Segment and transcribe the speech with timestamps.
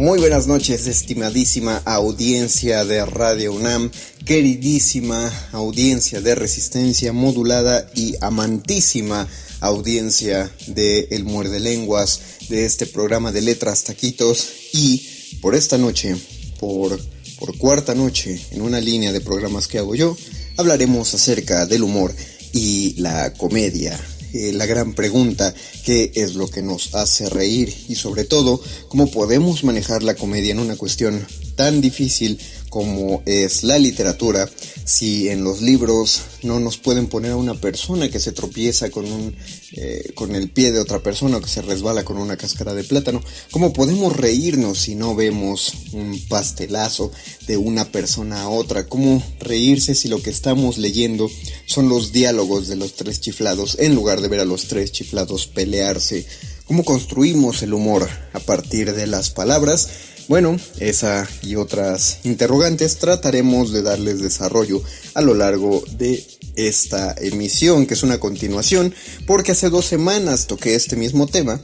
[0.00, 3.90] Muy buenas noches, estimadísima audiencia de Radio UNAM,
[4.24, 9.28] queridísima audiencia de resistencia modulada y amantísima
[9.60, 14.48] audiencia de El Muerde Lenguas, de este programa de letras taquitos.
[14.72, 16.16] Y por esta noche,
[16.58, 16.98] por,
[17.38, 20.16] por cuarta noche en una línea de programas que hago yo,
[20.56, 22.14] hablaremos acerca del humor
[22.54, 24.00] y la comedia
[24.32, 27.74] eh, la gran pregunta, ¿qué es lo que nos hace reír?
[27.88, 32.38] Y sobre todo, ¿cómo podemos manejar la comedia en una cuestión tan difícil
[32.70, 34.48] como es la literatura,
[34.84, 39.04] si en los libros no nos pueden poner a una persona que se tropieza con,
[39.04, 39.36] un,
[39.72, 42.82] eh, con el pie de otra persona o que se resbala con una cáscara de
[42.82, 47.12] plátano, ¿cómo podemos reírnos si no vemos un pastelazo
[47.46, 48.88] de una persona a otra?
[48.88, 51.30] ¿Cómo reírse si lo que estamos leyendo
[51.66, 55.46] son los diálogos de los tres chiflados en lugar de ver a los tres chiflados
[55.46, 56.26] pelearse?
[56.66, 59.88] ¿Cómo construimos el humor a partir de las palabras?
[60.30, 64.80] Bueno, esa y otras interrogantes trataremos de darles desarrollo
[65.14, 66.24] a lo largo de
[66.68, 68.94] esta emisión, que es una continuación,
[69.26, 71.60] porque hace dos semanas toqué este mismo tema.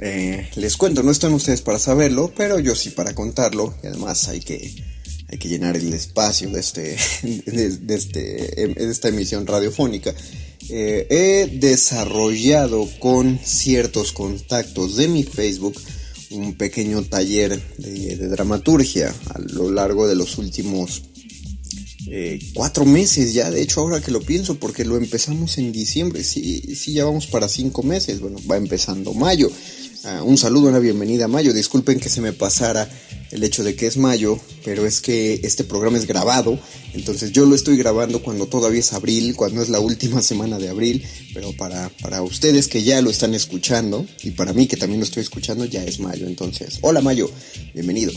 [0.00, 4.28] Eh, les cuento, no están ustedes para saberlo, pero yo sí para contarlo, y además
[4.28, 4.74] hay que,
[5.28, 10.14] hay que llenar el espacio de, este, de, este, de esta emisión radiofónica.
[10.68, 15.74] Eh, he desarrollado con ciertos contactos de mi Facebook
[16.30, 21.02] un pequeño taller de, dramaturgia a lo largo de los últimos
[22.08, 26.24] eh, cuatro meses ya, de hecho ahora que lo pienso, porque lo empezamos en diciembre,
[26.24, 29.50] sí, sí, ya vamos para cinco meses, bueno, va empezando mayo.
[30.04, 32.88] Ah, un saludo, una bienvenida a mayo, disculpen que se me pasara
[33.30, 36.58] el hecho de que es mayo, pero es que este programa es grabado,
[36.94, 40.70] entonces yo lo estoy grabando cuando todavía es abril, cuando es la última semana de
[40.70, 45.00] abril, pero para, para ustedes que ya lo están escuchando y para mí que también
[45.00, 47.30] lo estoy escuchando ya es mayo, entonces, hola mayo,
[47.74, 48.12] bienvenido.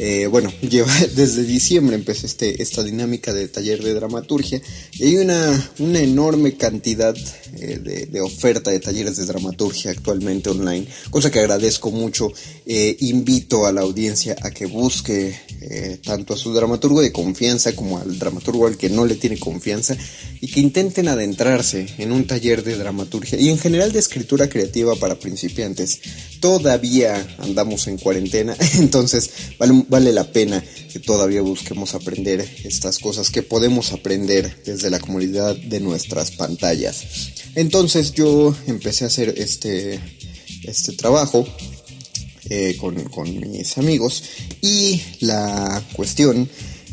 [0.00, 5.16] Eh, bueno, lleva, desde diciembre empecé este, esta dinámica de taller de dramaturgia y hay
[5.16, 7.16] una, una enorme cantidad
[7.60, 12.32] eh, de, oferta de talleres de dramaturgia actualmente online, cosa que agradezco mucho.
[12.64, 15.34] Eh, invito a la audiencia a que busque
[16.04, 19.96] tanto a su dramaturgo de confianza como al dramaturgo al que no le tiene confianza
[20.40, 24.94] y que intenten adentrarse en un taller de dramaturgia y en general de escritura creativa
[24.96, 26.00] para principiantes.
[26.40, 30.62] Todavía andamos en cuarentena, entonces vale, vale la pena
[30.92, 37.04] que todavía busquemos aprender estas cosas que podemos aprender desde la comunidad de nuestras pantallas.
[37.54, 39.98] Entonces yo empecé a hacer este,
[40.64, 41.46] este trabajo
[42.50, 44.22] eh, con, con, mis amigos
[44.62, 46.48] y la cuestión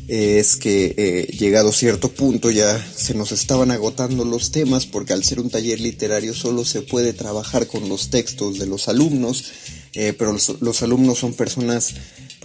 [0.07, 5.24] es que eh, llegado cierto punto ya se nos estaban agotando los temas porque al
[5.24, 9.45] ser un taller literario solo se puede trabajar con los textos de los alumnos,
[9.94, 11.95] eh, pero los, alumnos son personas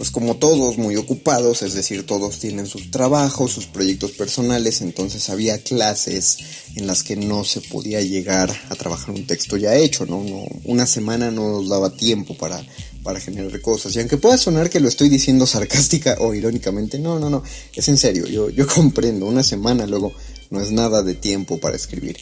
[0.01, 5.29] pues como todos muy ocupados, es decir, todos tienen sus trabajos, sus proyectos personales, entonces
[5.29, 6.39] había clases
[6.75, 10.23] en las que no se podía llegar a trabajar un texto ya hecho, ¿no?
[10.23, 12.65] no una semana no nos daba tiempo para
[13.03, 13.95] para generar cosas.
[13.95, 17.43] Y aunque pueda sonar que lo estoy diciendo sarcástica o irónicamente, no, no, no,
[17.75, 20.13] es en serio, yo, yo comprendo, una semana luego
[20.49, 22.17] no es nada de tiempo para escribir.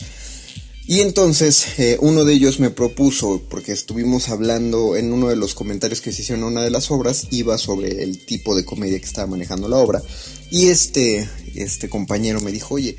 [0.90, 5.54] Y entonces eh, uno de ellos me propuso, porque estuvimos hablando en uno de los
[5.54, 8.98] comentarios que se hicieron en una de las obras, iba sobre el tipo de comedia
[8.98, 10.02] que estaba manejando la obra.
[10.50, 12.98] Y este, este compañero me dijo, oye,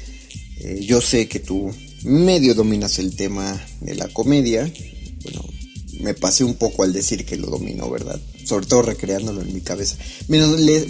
[0.60, 4.72] eh, yo sé que tú medio dominas el tema de la comedia.
[5.24, 5.44] Bueno,
[6.00, 8.20] me pasé un poco al decir que lo domino, ¿verdad?
[8.44, 9.96] Sobre todo recreándolo en mi cabeza.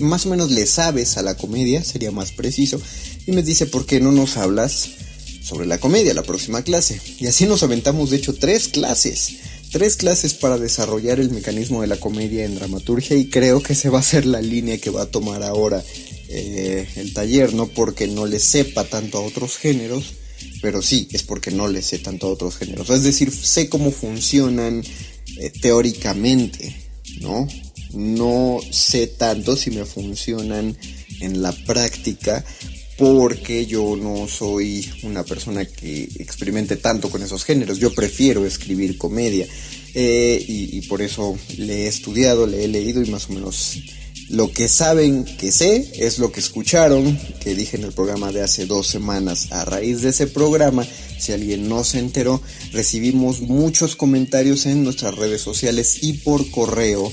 [0.00, 2.78] más o menos le sabes a la comedia, sería más preciso.
[3.24, 4.90] Y me dice, ¿por qué no nos hablas
[5.50, 7.00] sobre la comedia la próxima clase?
[7.18, 9.38] Y así nos aventamos, de hecho, tres clases.
[9.72, 13.88] Tres clases para desarrollar el mecanismo de la comedia en dramaturgia y creo que se
[13.88, 15.82] va a ser la línea que va a tomar ahora
[16.28, 20.14] eh, el taller, no porque no le sepa tanto a otros géneros,
[20.62, 22.88] pero sí, es porque no le sé tanto a otros géneros.
[22.90, 24.84] Es decir, sé cómo funcionan
[25.36, 26.76] eh, teóricamente,
[27.20, 27.48] ¿no?
[27.92, 30.76] No sé tanto si me funcionan
[31.20, 32.44] en la práctica
[33.00, 37.78] porque yo no soy una persona que experimente tanto con esos géneros.
[37.78, 39.46] Yo prefiero escribir comedia
[39.94, 43.78] eh, y, y por eso le he estudiado, le he leído y más o menos
[44.28, 48.42] lo que saben que sé es lo que escucharon, que dije en el programa de
[48.42, 49.50] hace dos semanas.
[49.50, 50.86] A raíz de ese programa,
[51.18, 57.10] si alguien no se enteró, recibimos muchos comentarios en nuestras redes sociales y por correo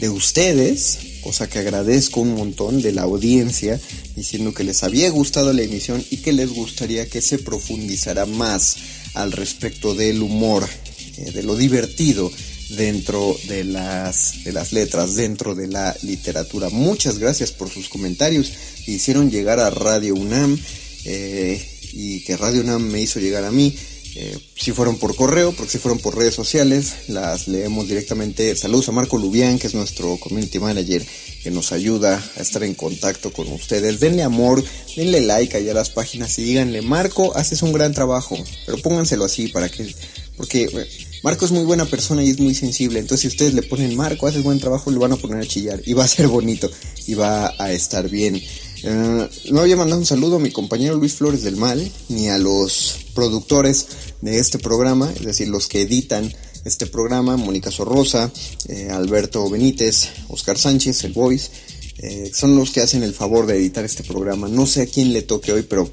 [0.00, 3.80] de ustedes, cosa que agradezco un montón de la audiencia,
[4.16, 8.76] diciendo que les había gustado la emisión y que les gustaría que se profundizara más
[9.14, 10.68] al respecto del humor,
[11.16, 12.30] eh, de lo divertido
[12.70, 16.68] dentro de las, de las letras, dentro de la literatura.
[16.70, 18.52] Muchas gracias por sus comentarios
[18.84, 20.58] que hicieron llegar a Radio UNAM
[21.04, 21.60] eh,
[21.92, 23.74] y que Radio UNAM me hizo llegar a mí.
[24.16, 28.54] Eh, si fueron por correo, porque si fueron por redes sociales, las leemos directamente.
[28.56, 31.06] Saludos a Marco Lubián, que es nuestro community manager,
[31.42, 34.00] que nos ayuda a estar en contacto con ustedes.
[34.00, 34.64] Denle amor,
[34.96, 38.36] denle like allá a las páginas y díganle, Marco, haces un gran trabajo,
[38.66, 39.94] pero pónganselo así para que,
[40.36, 40.88] porque eh,
[41.22, 42.98] Marco es muy buena persona y es muy sensible.
[42.98, 45.82] Entonces, si ustedes le ponen Marco, haces buen trabajo, le van a poner a chillar.
[45.84, 46.70] Y va a ser bonito.
[47.06, 48.40] Y va a estar bien.
[48.82, 52.38] Uh, no había mandado un saludo a mi compañero Luis Flores del Mal, ni a
[52.38, 53.86] los productores
[54.22, 56.32] de este programa, es decir, los que editan
[56.64, 58.30] este programa, Mónica Sorrosa,
[58.68, 61.50] eh, Alberto Benítez, Oscar Sánchez, el Voice,
[61.98, 64.48] eh, son los que hacen el favor de editar este programa.
[64.48, 65.90] No sé a quién le toque hoy, pero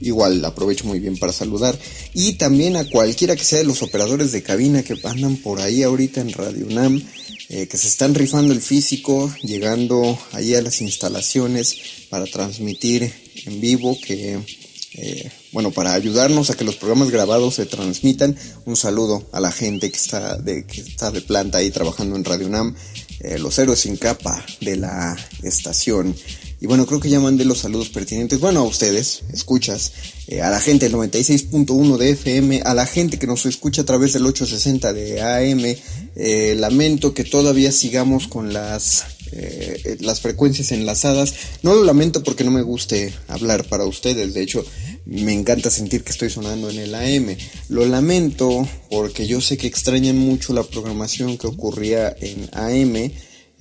[0.00, 1.78] igual aprovecho muy bien para saludar.
[2.14, 5.82] Y también a cualquiera que sea de los operadores de cabina que andan por ahí
[5.82, 7.02] ahorita en Radio UNAM,
[7.52, 13.12] eh, que se están rifando el físico, llegando ahí a las instalaciones para transmitir
[13.44, 14.38] en vivo, que
[14.92, 18.36] eh, bueno, para ayudarnos a que los programas grabados se transmitan.
[18.66, 22.24] Un saludo a la gente que está de, que está de planta ahí trabajando en
[22.24, 22.76] Radio UNAM,
[23.20, 26.14] eh, los héroes sin capa de la estación.
[26.60, 28.38] Y bueno, creo que ya mandé los saludos pertinentes.
[28.38, 29.92] Bueno, a ustedes, escuchas,
[30.30, 33.84] eh, a la gente del 96.1 de FM, a la gente que nos escucha a
[33.84, 35.76] través del 860 de AM.
[36.14, 41.34] Eh, lamento que todavía sigamos con las, eh, las frecuencias enlazadas.
[41.64, 44.32] No lo lamento porque no me guste hablar para ustedes.
[44.32, 44.64] De hecho,
[45.04, 47.36] me encanta sentir que estoy sonando en el AM.
[47.68, 53.10] Lo lamento porque yo sé que extrañan mucho la programación que ocurría en AM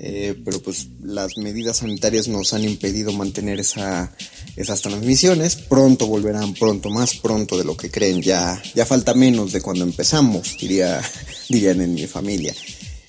[0.02, 4.16] eh, pero pues las medidas sanitarias nos han impedido mantener esa,
[4.56, 5.58] esas transmisiones.
[5.58, 8.22] Pronto volverán, pronto, más pronto de lo que creen.
[8.22, 11.02] Ya, ya falta menos de cuando empezamos, diría,
[11.50, 12.56] dirían en mi familia.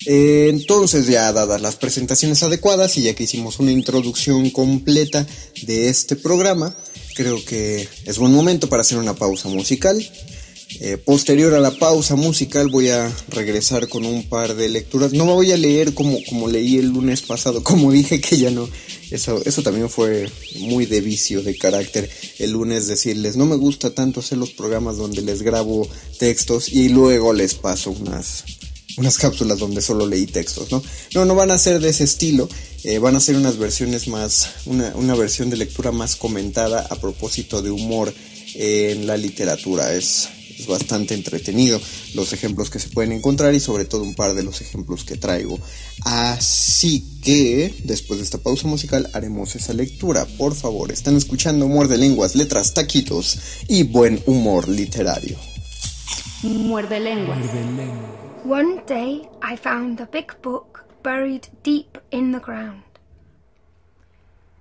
[0.05, 5.25] Eh, entonces ya dadas las presentaciones adecuadas y ya que hicimos una introducción completa
[5.61, 6.75] de este programa,
[7.15, 9.97] creo que es buen momento para hacer una pausa musical.
[10.79, 15.11] Eh, posterior a la pausa musical voy a regresar con un par de lecturas.
[15.13, 18.51] No me voy a leer como, como leí el lunes pasado, como dije que ya
[18.51, 18.69] no.
[19.09, 22.09] Eso, eso también fue muy de vicio de carácter.
[22.39, 25.87] El lunes decirles, no me gusta tanto hacer los programas donde les grabo
[26.17, 28.45] textos y luego les paso unas,
[28.97, 30.81] unas cápsulas donde solo leí textos, ¿no?
[31.13, 32.47] No, no van a ser de ese estilo.
[32.83, 36.95] Eh, van a ser unas versiones más, una, una versión de lectura más comentada a
[36.95, 38.11] propósito de humor
[38.55, 39.93] en la literatura.
[39.93, 40.29] Es,
[40.61, 41.81] es bastante entretenido
[42.13, 45.17] los ejemplos que se pueden encontrar y sobre todo un par de los ejemplos que
[45.17, 45.59] traigo.
[46.05, 50.25] Así que después de esta pausa musical haremos esa lectura.
[50.37, 55.37] Por favor, están escuchando Muerde Lenguas, letras, taquitos y buen humor literario.
[56.43, 57.39] Muerde Lenguas.
[58.43, 62.83] One day I found a big book buried deep in the ground.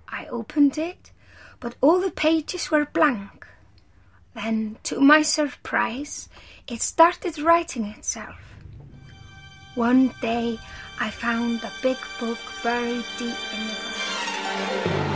[0.08, 1.12] I opened it,
[1.60, 3.39] but all the pages were blank.
[4.34, 6.28] Then, to my surprise,
[6.68, 8.36] it started writing itself.
[9.74, 10.58] One day,
[11.00, 15.09] I found a big book buried deep in the ground.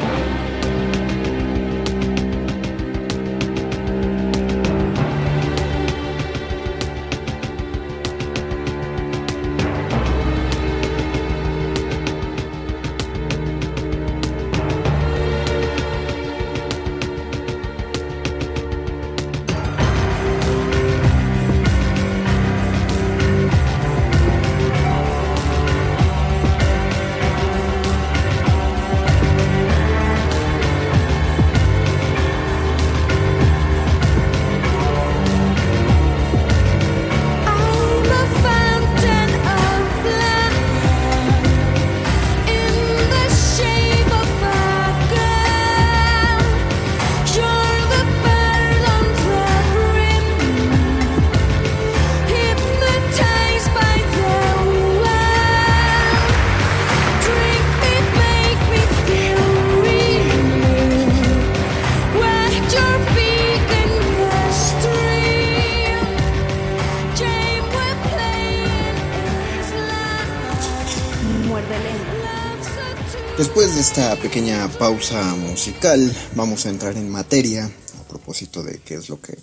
[73.94, 77.70] Esta pequeña pausa musical, vamos a entrar en materia
[78.00, 79.38] a propósito de qué es lo que,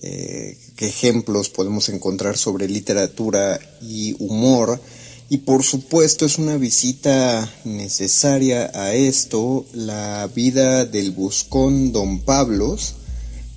[0.00, 4.80] eh, ejemplos podemos encontrar sobre literatura y humor.
[5.28, 12.94] Y por supuesto es una visita necesaria a esto, la vida del buscón Don Pablos,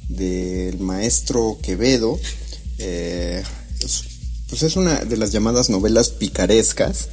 [0.09, 2.19] del maestro Quevedo.
[2.79, 3.43] Eh,
[4.49, 7.09] pues es una de las llamadas novelas picarescas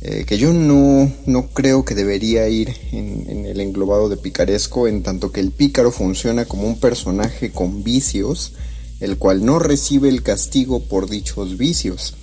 [0.00, 5.02] eh, que yo no, no, creo que debería ir en, el englobado de picaresco, en
[5.02, 8.52] tanto que el pícaro funciona como un personaje con vicios,
[9.00, 12.14] el cual no recibe el castigo por dichos vicios.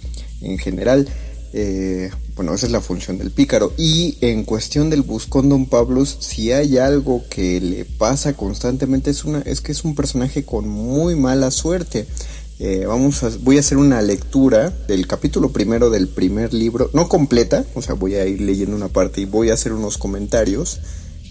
[0.41, 1.09] En general,
[1.51, 3.73] eh, bueno, esa es la función del pícaro.
[3.77, 9.25] Y en cuestión del buscón Don Pablos, si hay algo que le pasa constantemente, es,
[9.25, 12.07] una, es que es un personaje con muy mala suerte.
[12.57, 17.09] Eh, vamos a, voy a hacer una lectura del capítulo primero del primer libro, no
[17.09, 20.79] completa, o sea, voy a ir leyendo una parte y voy a hacer unos comentarios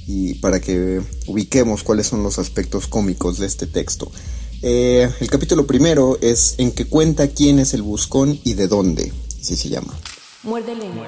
[0.07, 4.13] y para que ubiquemos cuáles son los aspectos cómicos de este texto.
[4.61, 9.13] Eh, el capítulo primero es en que cuenta quién es el buscón y de dónde,
[9.41, 9.99] así se llama.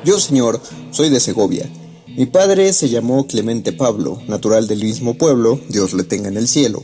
[0.04, 1.70] Yo, señor, soy de Segovia.
[2.16, 6.48] Mi padre se llamó Clemente Pablo, natural del mismo pueblo, Dios le tenga en el
[6.48, 6.82] cielo.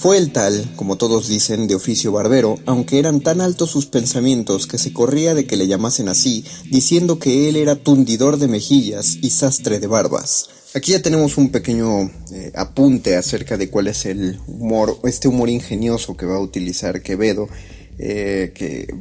[0.00, 4.66] Fue el tal, como todos dicen, de oficio barbero, aunque eran tan altos sus pensamientos
[4.66, 9.18] que se corría de que le llamasen así, diciendo que él era tundidor de mejillas
[9.20, 10.48] y sastre de barbas.
[10.74, 15.50] Aquí ya tenemos un pequeño eh, apunte acerca de cuál es el humor, este humor
[15.50, 17.50] ingenioso que va a utilizar Quevedo,
[17.98, 18.94] eh, que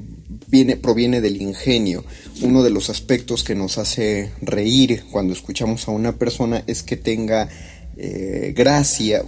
[0.50, 2.04] viene, proviene del ingenio.
[2.42, 6.98] Uno de los aspectos que nos hace reír cuando escuchamos a una persona es que
[6.98, 7.48] tenga
[7.96, 9.24] eh, gracia,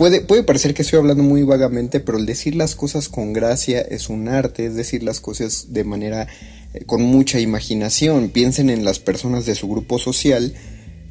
[0.00, 4.08] Puede, parecer que estoy hablando muy vagamente, pero el decir las cosas con gracia es
[4.08, 6.26] un arte, es decir las cosas de manera
[6.72, 8.30] eh, con mucha imaginación.
[8.30, 10.54] Piensen en las personas de su grupo social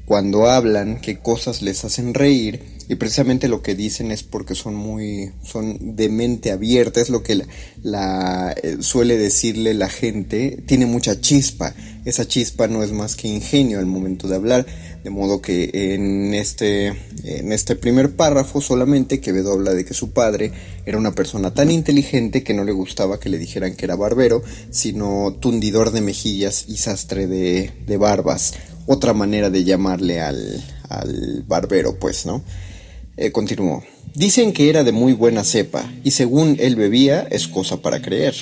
[0.07, 4.73] cuando hablan, qué cosas les hacen reír y precisamente lo que dicen es porque son
[4.73, 7.45] muy son de mente abierta es lo que
[7.83, 11.75] la, eh, suele decirle la gente tiene mucha chispa.
[12.03, 14.65] Esa chispa no es más que ingenio al momento de hablar
[15.03, 16.87] de modo que en este
[17.23, 20.51] en este primer párrafo solamente Quevedo habla de que su padre
[20.87, 24.41] era una persona tan inteligente que no le gustaba que le dijeran que era barbero
[24.71, 28.55] sino tundidor de mejillas y sastre de, de barbas.
[28.87, 32.43] Otra manera de llamarle al, al barbero pues no
[33.19, 33.83] eh, continuó.
[34.15, 38.33] Dicen que era de muy buena cepa, y según él bebía, es cosa para creer.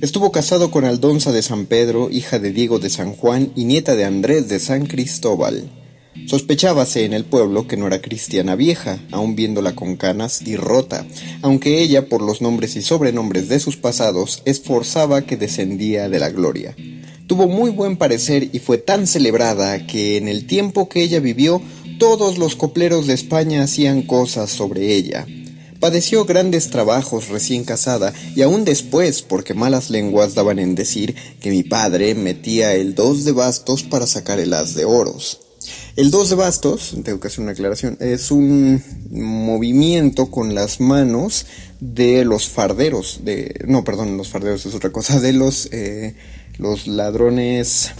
[0.00, 3.96] Estuvo casado con Aldonza de San Pedro, hija de Diego de San Juan y nieta
[3.96, 5.68] de Andrés de San Cristóbal.
[6.26, 11.06] Sospechábase en el pueblo que no era cristiana vieja, aun viéndola con canas y rota,
[11.42, 16.30] aunque ella, por los nombres y sobrenombres de sus pasados, esforzaba que descendía de la
[16.30, 16.74] gloria.
[17.26, 21.62] Tuvo muy buen parecer y fue tan celebrada que en el tiempo que ella vivió
[22.00, 25.26] todos los copleros de España hacían cosas sobre ella.
[25.80, 31.50] Padeció grandes trabajos recién casada y aún después porque malas lenguas daban en decir que
[31.50, 35.40] mi padre metía el dos de bastos para sacar el as de oros.
[35.94, 41.44] El dos de bastos, tengo que hacer una aclaración, es un movimiento con las manos
[41.80, 46.14] de los farderos, de, no, perdón, los farderos es otra cosa, de los, eh,
[46.56, 47.90] los ladrones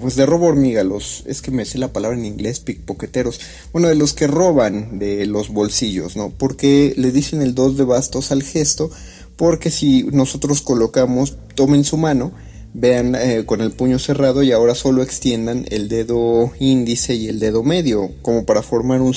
[0.00, 3.40] pues de robo hormiga, los, es que me sé la palabra en inglés, pickpocketeros,
[3.72, 6.30] bueno, de los que roban de los bolsillos, ¿no?
[6.30, 8.90] Porque le dicen el dos de bastos al gesto,
[9.36, 12.32] porque si nosotros colocamos, tomen su mano,
[12.72, 17.40] vean eh, con el puño cerrado y ahora solo extiendan el dedo índice y el
[17.40, 19.14] dedo medio, como para formar un,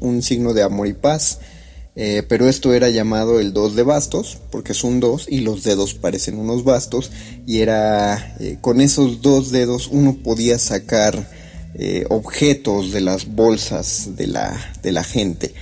[0.00, 1.40] un signo de amor y paz.
[2.02, 5.64] Eh, pero esto era llamado el dos de bastos, porque es un dos y los
[5.64, 7.12] dedos parecen unos bastos,
[7.46, 11.28] y era eh, con esos dos dedos uno podía sacar
[11.74, 15.52] eh, objetos de las bolsas de la, de la gente.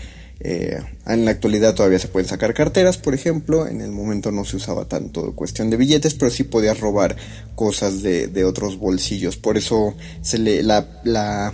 [0.40, 4.59] en la actualidad todavía se pueden sacar carteras, por ejemplo, en el momento no se
[4.59, 7.16] usaba tanto cuestión de billetes, pero sí podías robar
[7.57, 9.37] cosas de, de otros bolsillos.
[9.37, 11.52] Por eso se le, la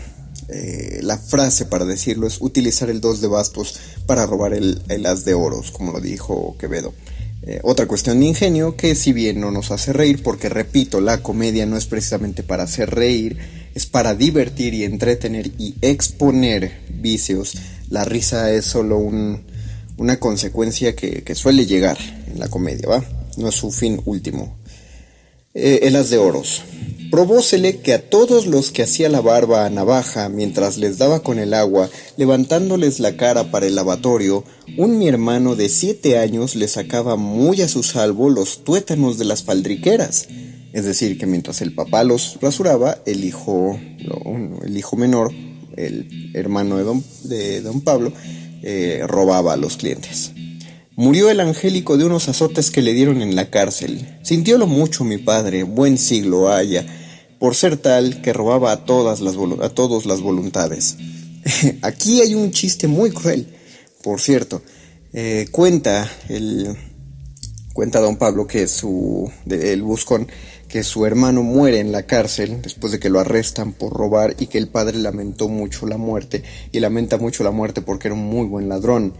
[0.48, 5.24] eh, la frase para decirlo es utilizar el dos de bastos para robar el, as
[5.24, 6.94] de oros, como lo dijo Quevedo.
[7.42, 11.22] Eh, otra cuestión de ingenio que si bien no nos hace reír, porque repito, la
[11.22, 13.38] comedia no es precisamente para hacer reír,
[13.74, 17.54] es para divertir y entretener y exponer vicios.
[17.90, 21.98] La risa es solo una consecuencia que, que, suele llegar
[22.32, 23.04] en la comedia, ¿va?
[23.36, 24.56] No es su fin último.
[25.54, 26.62] Eh, de oros.
[27.10, 31.38] Probósele que a todos los que hacía la barba a navaja mientras les daba con
[31.38, 34.44] el agua, levantándoles la cara para el lavatorio,
[34.76, 39.26] un mi hermano de siete años le sacaba muy a su salvo los tuétanos de
[39.26, 40.26] las faldriqueras.
[40.72, 43.78] Es decir, que mientras el papá los rasuraba, el hijo,
[44.64, 45.32] el hijo menor
[45.76, 48.12] el hermano de don, de don Pablo,
[48.62, 50.32] eh, robaba a los clientes.
[50.96, 54.18] Murió el angélico de unos azotes que le dieron en la cárcel.
[54.22, 56.86] Sintiólo mucho mi padre, buen siglo haya,
[57.40, 60.96] por ser tal que robaba a, todas las, a todos las voluntades.
[61.82, 63.48] Aquí hay un chiste muy cruel,
[64.02, 64.62] por cierto.
[65.12, 66.76] Eh, cuenta el
[67.72, 70.28] cuenta don Pablo que su el buscón
[70.68, 74.46] que su hermano muere en la cárcel después de que lo arrestan por robar y
[74.46, 78.26] que el padre lamentó mucho la muerte y lamenta mucho la muerte porque era un
[78.26, 79.14] muy buen ladrón.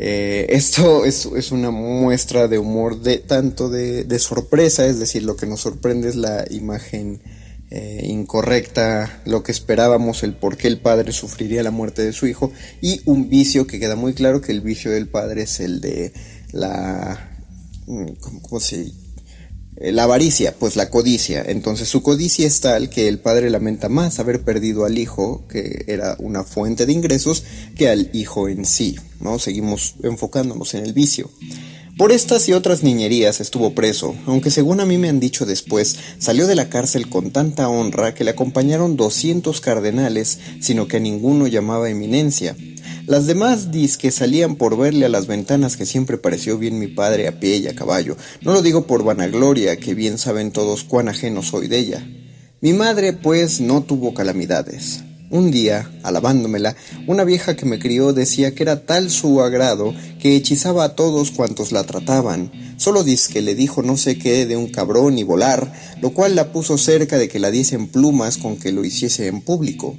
[0.00, 5.24] Eh, esto es, es, una muestra de humor de tanto de, de, sorpresa, es decir,
[5.24, 7.20] lo que nos sorprende es la imagen
[7.70, 12.26] eh, incorrecta, lo que esperábamos, el por qué el padre sufriría la muerte de su
[12.26, 12.50] hijo
[12.80, 16.14] y un vicio que queda muy claro que el vicio del padre es el de
[16.52, 17.30] la...
[17.86, 18.12] Mm,
[18.42, 18.92] ¿Cómo, se eh,
[19.80, 21.44] la avaricia, pues la codicia.
[21.46, 25.84] Entonces su codicia es tal que el padre lamenta más haber perdido al hijo, que
[25.86, 27.44] era una fuente de ingresos,
[27.76, 28.96] que al hijo en sí.
[29.20, 29.38] ¿no?
[29.38, 31.30] Seguimos enfocándonos en el vicio.
[31.98, 35.96] Por estas y otras niñerías estuvo preso, aunque según a mí me han dicho después,
[36.20, 41.00] salió de la cárcel con tanta honra que le acompañaron 200 cardenales, sino que a
[41.00, 42.56] ninguno llamaba eminencia.
[43.08, 47.26] Las demás que salían por verle a las ventanas que siempre pareció bien mi padre
[47.26, 48.16] a pie y a caballo.
[48.42, 52.06] No lo digo por vanagloria, que bien saben todos cuán ajeno soy de ella.
[52.60, 55.02] Mi madre, pues, no tuvo calamidades.
[55.30, 56.74] Un día, alabándomela,
[57.06, 61.32] una vieja que me crió decía que era tal su agrado que hechizaba a todos
[61.32, 62.50] cuantos la trataban.
[62.78, 66.50] Solo que le dijo no sé qué de un cabrón y volar, lo cual la
[66.50, 69.98] puso cerca de que la diesen plumas con que lo hiciese en público.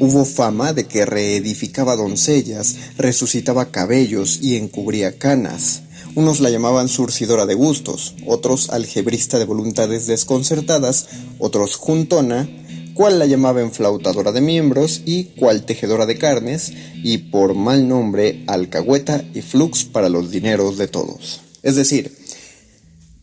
[0.00, 5.82] Hubo fama de que reedificaba doncellas, resucitaba cabellos y encubría canas.
[6.16, 11.06] Unos la llamaban surcidora de gustos, otros algebrista de voluntades desconcertadas,
[11.38, 12.48] otros juntona,
[12.94, 18.44] cual la llamaba enflautadora de miembros y cual tejedora de carnes, y por mal nombre
[18.46, 21.40] alcahueta y flux para los dineros de todos.
[21.62, 22.12] Es decir,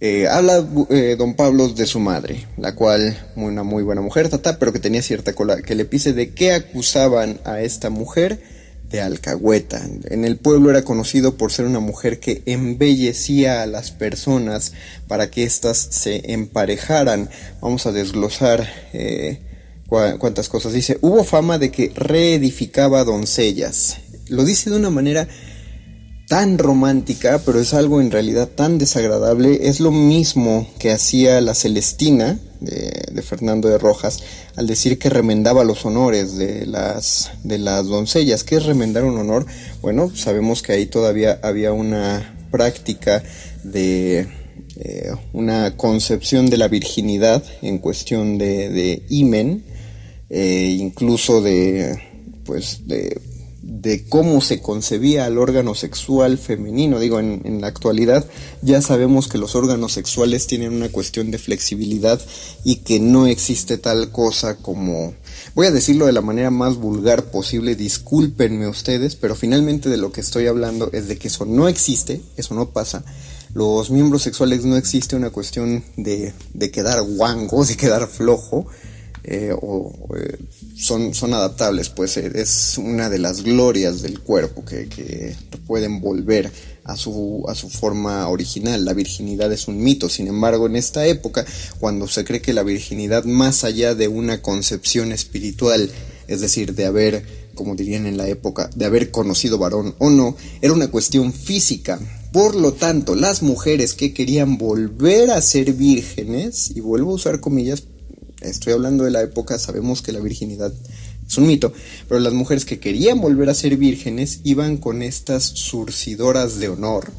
[0.04, 4.58] eh, habla eh, don Pablo de su madre, la cual, una muy buena mujer, tata,
[4.58, 8.42] pero que tenía cierta cola, que le pise de qué acusaban a esta mujer
[8.90, 9.82] de alcahueta.
[10.06, 14.74] En el pueblo era conocido por ser una mujer que embellecía a las personas
[15.08, 17.30] para que éstas se emparejaran.
[17.62, 19.40] Vamos a desglosar eh,
[20.18, 20.98] cuántas cosas dice.
[21.02, 23.98] Hubo fama de que reedificaba doncellas.
[24.30, 25.28] Lo dice de una manera
[26.30, 29.68] tan romántica, pero es algo en realidad tan desagradable.
[29.68, 34.20] Es lo mismo que hacía la Celestina de, Fernando de Rojas
[34.56, 38.46] al decir que remendaba los honores de las, de las doncellas.
[38.46, 39.46] ¿Qué es remendar un honor?
[39.82, 43.24] Bueno, sabemos que ahí todavía había una práctica
[43.64, 44.28] de
[44.78, 49.66] eh, una concepción de la virginidad en cuestión de, de imen,
[50.32, 52.02] eh, incluso de
[52.44, 53.22] pues de
[53.62, 57.00] de cómo se concebía el órgano sexual femenino.
[57.00, 58.26] Digo, en, la actualidad
[58.62, 62.20] ya sabemos que los órganos sexuales tienen una cuestión de flexibilidad
[62.64, 65.14] y que no existe tal cosa como...
[65.54, 70.12] Voy a decirlo de la manera más vulgar posible, discúlpenme ustedes, pero finalmente de lo
[70.12, 73.04] que estoy hablando es de que eso no existe, eso no pasa.
[73.54, 78.66] Los miembros sexuales no existe una cuestión de, de quedar guango, de quedar flojo,
[79.24, 80.38] eh, o, eh,
[80.76, 85.36] son, son adaptables, pues eh, es una de las glorias del cuerpo que, que,
[85.68, 86.52] pueden volver
[86.84, 88.84] a su, a su forma original.
[88.84, 91.46] La virginidad es un mito, sin embargo, en esta época,
[91.80, 95.92] cuando se cree que la virginidad, más allá de una concepción espiritual,
[96.28, 100.36] es decir, de haber, como dirían en la época, de haber conocido varón o no,
[100.62, 102.00] era una cuestión física.
[102.34, 107.40] Por lo tanto, las mujeres que querían volver a ser vírgenes, y vuelvo a usar
[107.40, 107.84] comillas
[108.42, 110.74] estoy hablando de la época, sabemos que la virginidad
[111.28, 111.74] es un mito,
[112.08, 117.12] pero las mujeres que querían volver a ser vírgenes iban con estas surcidoras de honor,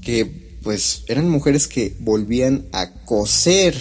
[0.00, 3.76] que pues eran mujeres que volvían a coser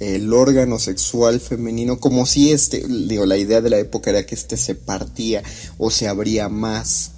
[0.00, 4.34] el órgano sexual femenino como si este, digo, la idea de la época era que
[4.34, 5.42] este se partía
[5.78, 7.12] o se abría más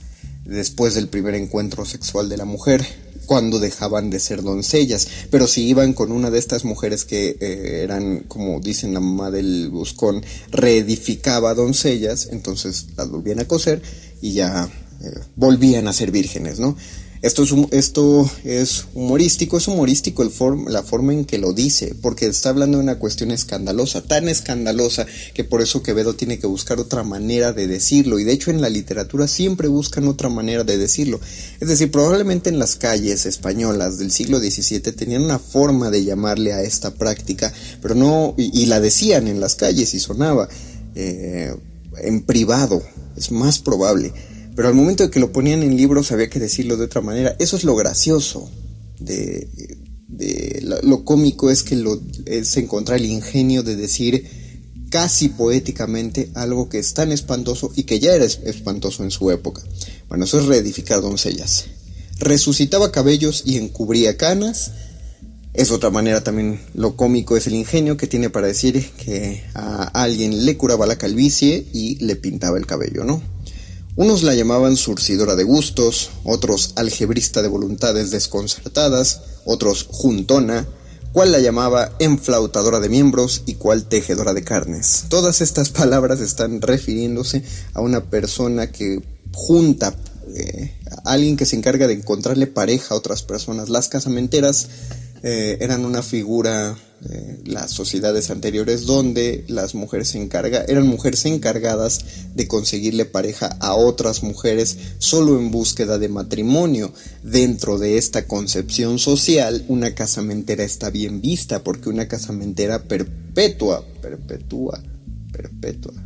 [0.45, 5.67] después del primer encuentro sexual de la mujer cuando dejaban de ser doncellas, pero si
[5.69, 10.25] iban con una de estas mujeres que eh, eran, como dicen la mamá del buscón,
[10.51, 13.83] reedificaba doncellas, entonces las volvían a coser
[14.23, 14.71] y ya
[15.03, 16.77] eh, volvían a ser vírgenes, ¿no?
[17.27, 20.31] Esto es, esto es humorístico, es humorístico el
[20.69, 25.07] la forma en que lo dice, porque está hablando de una cuestión escandalosa, tan escandalosa
[25.35, 28.61] que por eso Quevedo tiene que buscar otra manera de decirlo, y de hecho en
[28.61, 31.19] la literatura siempre buscan otra manera de decirlo.
[31.59, 36.53] Es decir, probablemente en las calles españolas del siglo XVII tenían una forma de llamarle
[36.53, 40.49] a esta práctica, pero no, y, la decían en las calles y sonaba.
[40.95, 41.53] Eh,
[41.99, 42.85] en privado,
[43.17, 44.13] es más probable.
[44.57, 47.37] Pero al momento de que lo ponían en libros había que decirlo de otra manera.
[47.39, 48.51] Eso es lo gracioso
[48.99, 49.47] de,
[50.83, 52.01] lo, cómico es que lo,
[52.43, 54.27] se encontrar el ingenio de decir
[54.89, 59.63] casi poéticamente algo que es tan espantoso y que ya era espantoso en su época.
[60.09, 61.67] Bueno, eso es reedificar doncellas.
[62.19, 64.73] Resucitaba cabellos y encubría canas.
[65.53, 69.85] Es otra manera también, lo cómico es el ingenio que tiene para decir que a
[70.03, 73.36] alguien le curaba la calvicie y le pintaba el cabello, ¿no?
[73.97, 80.69] Unos la llamaban surcidora de gustos, otros algebrista de voluntades desconcertadas, otros juntona,
[81.15, 85.07] cual la llamaba enflautadora de miembros y cual tejedora de carnes.
[85.09, 89.01] Todas estas palabras están refiriéndose a una persona que
[89.33, 89.95] junta,
[90.37, 93.71] eh, a alguien que se encarga de encontrarle pareja a otras personas.
[93.71, 94.69] Las casamenteras
[95.23, 101.25] eh, eran una figura de las sociedades anteriores donde las mujeres se encarga, eran mujeres
[101.27, 102.05] encargadas
[102.35, 106.93] de conseguirle pareja a otras mujeres solo en búsqueda de matrimonio.
[107.23, 114.83] Dentro de esta concepción social, una casamentera está bien vista porque una casamentera perpetua, perpetua,
[115.33, 116.06] perpetua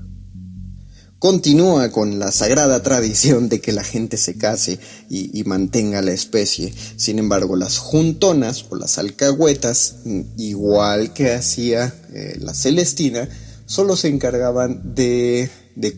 [1.20, 4.78] continúa con la sagrada tradición de que la gente se case
[5.10, 6.72] y, mantenga la especie.
[6.96, 9.96] Sin embargo, las juntonas o las alcahuetas,
[10.38, 13.28] igual que hacía eh, la Celestina,
[13.66, 15.50] solo se encargaban de,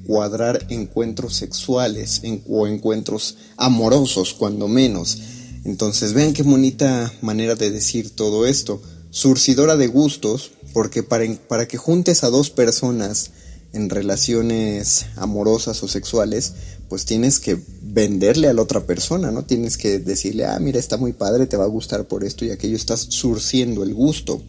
[0.06, 5.18] cuadrar encuentros sexuales o encuentros amorosos, cuando menos.
[5.64, 8.82] Entonces, vean qué bonita manera de decir todo esto.
[9.10, 13.30] Surcidora de gustos, porque para, para que juntes a dos personas,
[13.72, 16.52] en relaciones amorosas o sexuales,
[16.88, 19.44] pues tienes que venderle a la otra persona, ¿no?
[19.44, 22.50] Tienes que decirle, ah, mira, está muy padre, te va a gustar por esto y
[22.50, 24.42] aquello, estás surciendo el gusto.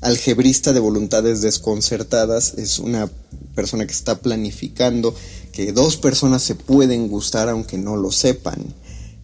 [0.00, 3.10] Algebrista de voluntades desconcertadas es una
[3.54, 5.14] persona que está planificando
[5.50, 8.74] que dos personas se pueden gustar aunque no lo sepan.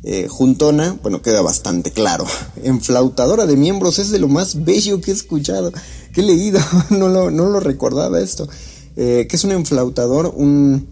[0.03, 2.27] Eh, juntona, bueno, queda bastante claro.
[2.63, 5.73] Enflautadora de miembros es de lo más bello que he escuchado,
[6.13, 8.49] que he leído, no lo, no lo recordaba esto.
[8.97, 10.89] Eh, que es un enflautador, un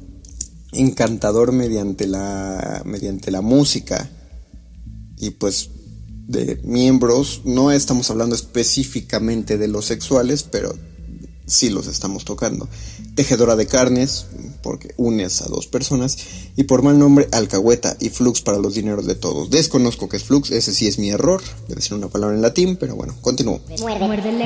[0.72, 4.10] encantador mediante la, mediante la música.
[5.18, 5.70] Y pues
[6.26, 10.74] de miembros, no estamos hablando específicamente de los sexuales, pero
[11.46, 12.68] sí los estamos tocando.
[13.14, 14.26] Tejedora de carnes,
[14.62, 16.16] porque unes a dos personas,
[16.56, 19.50] y por mal nombre alcahueta y flux para los dineros de todos.
[19.50, 22.76] Desconozco que es flux, ese sí es mi error, debe ser una palabra en latín,
[22.76, 23.60] pero bueno, continúo.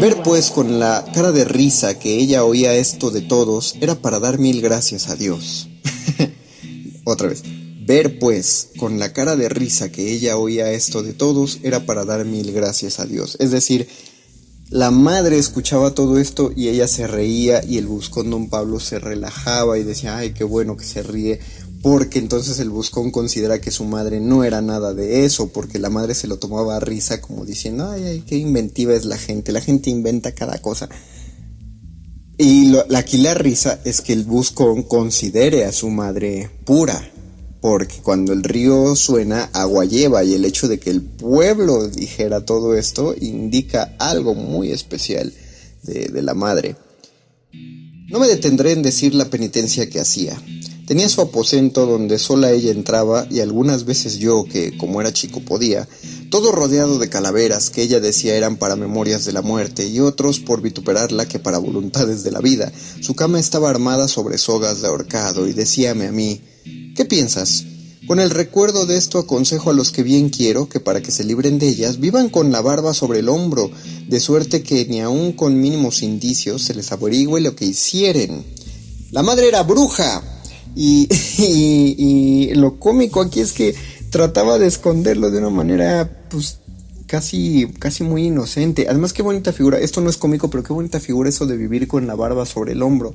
[0.01, 4.21] Ver pues con la cara de risa que ella oía esto de todos era para
[4.21, 5.69] dar mil gracias a Dios.
[7.05, 7.43] Otra vez.
[7.87, 12.05] Ver pues con la cara de risa que ella oía esto de todos era para
[12.05, 13.37] dar mil gracias a Dios.
[13.39, 13.87] Es decir,
[14.71, 18.99] la madre escuchaba todo esto y ella se reía y el buscón don Pablo se
[18.99, 21.39] relajaba y decía, ay, qué bueno que se ríe,
[21.83, 25.89] porque entonces el buscón considera que su madre no era nada de eso, porque la
[25.89, 29.53] madre se lo tomaba a risa como diciendo, ay, ay, qué inventiva es la gente,
[29.53, 30.89] la gente inventa cada cosa.
[32.39, 37.09] Y lo, aquí la risa es que el buscón considere a su madre pura,
[37.61, 42.45] porque cuando el río suena, agua lleva y el hecho de que el pueblo dijera
[42.45, 45.33] todo esto indica algo muy especial
[45.83, 46.77] de, la madre.
[48.09, 50.41] No me detendré en decir la penitencia que hacía.
[50.87, 55.41] Tenía su aposento donde sola ella entraba y algunas veces yo, que como era chico
[55.41, 55.89] podía,
[56.31, 60.39] todo rodeado de calaveras que ella decía eran para memorias de la muerte y otros
[60.39, 62.71] por vituperarla que para voluntades de la vida.
[63.01, 66.41] Su cama estaba armada sobre sogas de ahorcado y decíame a mí,
[66.97, 67.67] ¿Qué piensas?
[68.07, 71.25] Con el recuerdo de esto aconsejo a los que bien quiero que para que se
[71.25, 73.71] libren de ellas vivan con la barba sobre el hombro,
[74.09, 78.43] de suerte que ni aun con mínimos indicios se les averigüe lo que hicieren.
[79.11, 80.23] La madre era bruja
[80.75, 81.07] y,
[81.39, 83.75] y, lo cómico aquí es que
[84.09, 86.61] trataba de esconderlo de una manera pues
[87.07, 88.87] casi, casi muy inocente.
[88.89, 91.89] Además qué bonita figura, esto no es cómico, pero qué bonita figura eso de vivir
[91.89, 93.15] con la barba sobre el hombro.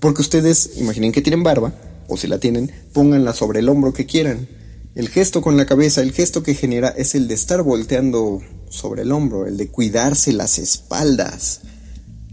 [0.00, 1.72] Porque ustedes imaginen que tienen barba
[2.08, 4.48] o si la tienen, pónganla sobre el hombro que quieran.
[4.94, 9.02] El gesto con la cabeza, el gesto que genera es el de estar volteando sobre
[9.02, 11.62] el hombro, el de cuidarse las espaldas.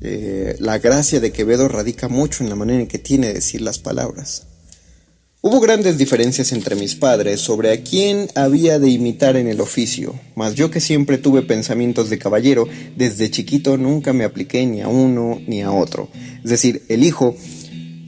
[0.02, 3.62] Eh, la gracia de Quevedo radica mucho en la manera en que tiene de decir
[3.62, 4.48] las palabras.
[5.42, 10.20] Hubo grandes diferencias entre mis padres sobre a quién había de imitar en el oficio,
[10.36, 14.90] mas yo que siempre tuve pensamientos de caballero, desde chiquito nunca me apliqué ni a
[14.90, 16.10] uno ni a otro.
[16.44, 17.38] Es decir, el hijo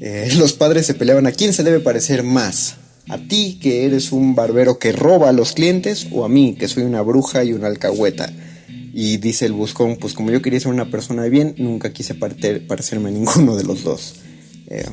[0.02, 2.78] eh, los padres se peleaban a quién se debe parecer más.
[3.08, 6.68] ¿A ti que eres un barbero que roba a los clientes o a mí que
[6.68, 8.34] soy una bruja y una alcahueta?
[8.94, 12.16] Y dice el buscón, pues como yo quería ser una persona de bien, nunca quise
[12.16, 14.16] parecerme a ninguno de los dos.
[14.68, 14.86] Eh,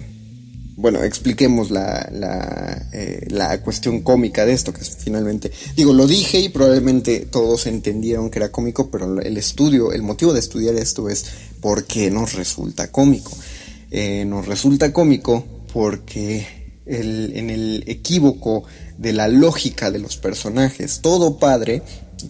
[0.77, 6.07] bueno, expliquemos la, la, eh, la, cuestión cómica de esto, que es finalmente, digo, lo
[6.07, 10.77] dije y probablemente todos entendieron que era cómico, pero el estudio, el motivo de estudiar
[10.77, 11.25] esto es
[11.61, 13.33] por qué nos resulta cómico.
[13.91, 16.47] Eh, nos resulta cómico porque
[16.85, 18.65] el, en el equívoco
[18.99, 21.83] de la lógica de los personajes, todo padre,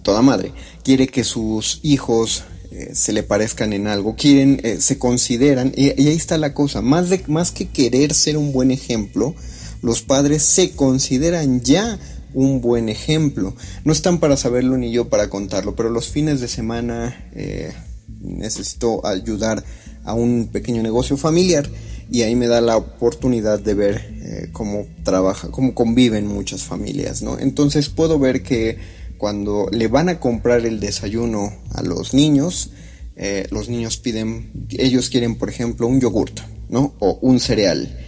[0.03, 0.53] toda madre,
[0.85, 5.89] quiere que sus hijos eh, se le parezcan en algo, quieren, eh, se consideran, y,
[5.89, 9.35] ahí está la cosa, más, de, más que querer ser un buen ejemplo,
[9.83, 11.99] los padres se consideran ya
[12.35, 13.57] un buen ejemplo.
[13.85, 17.31] No están para saberlo ni yo para contarlo, pero los fines de semana
[18.21, 19.65] necesito ayudar
[20.09, 21.69] a un pequeño negocio familiar
[22.11, 24.19] y ahí me da la oportunidad de ver
[24.53, 27.39] cómo trabaja, cómo conviven muchas familias, ¿no?
[27.39, 28.79] Entonces puedo ver que
[29.19, 32.71] cuando le van a comprar el desayuno a los niños,
[33.17, 36.95] eh, los niños piden, ellos quieren por ejemplo un yogurt, ¿no?
[37.01, 37.99] O un cereal.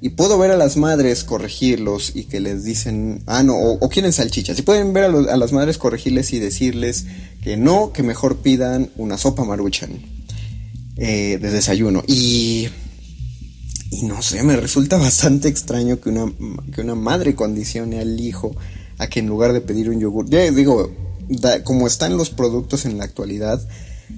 [0.00, 4.12] Y puedo ver a las madres corregirlos y que les dicen, ah, no, o, quieren
[4.12, 4.56] salchichas.
[4.58, 7.06] Y pueden ver a, las madres corregirles y decirles
[7.42, 10.17] que no, que mejor pidan una sopa maruchan
[10.98, 12.02] eh, de desayuno.
[12.06, 12.68] Y,
[13.90, 16.32] y no sé, me resulta bastante extraño que una,
[16.74, 18.56] que una madre condicione al hijo
[18.98, 20.92] a que en lugar de pedir un yogur, ya digo,
[21.64, 23.60] como están los productos en la actualidad,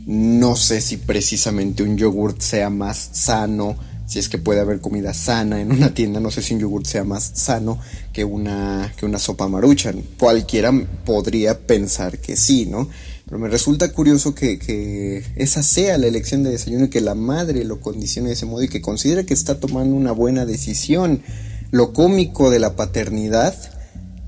[0.06, 5.14] no sé si precisamente un yogurt sea más sano, si es que puede haber comida
[5.14, 7.78] sana en una tienda, no sé si un yogurt sea más sano
[8.12, 10.02] que una, que una sopa maruchan.
[10.18, 10.72] Cualquiera
[11.04, 12.88] podría pensar que sí, ¿no?
[13.30, 17.14] Pero me resulta curioso que, que, esa sea la elección de desayuno y que la
[17.14, 21.22] madre lo condicione de ese modo y que considere que está tomando una buena decisión.
[21.70, 23.54] Lo cómico de la paternidad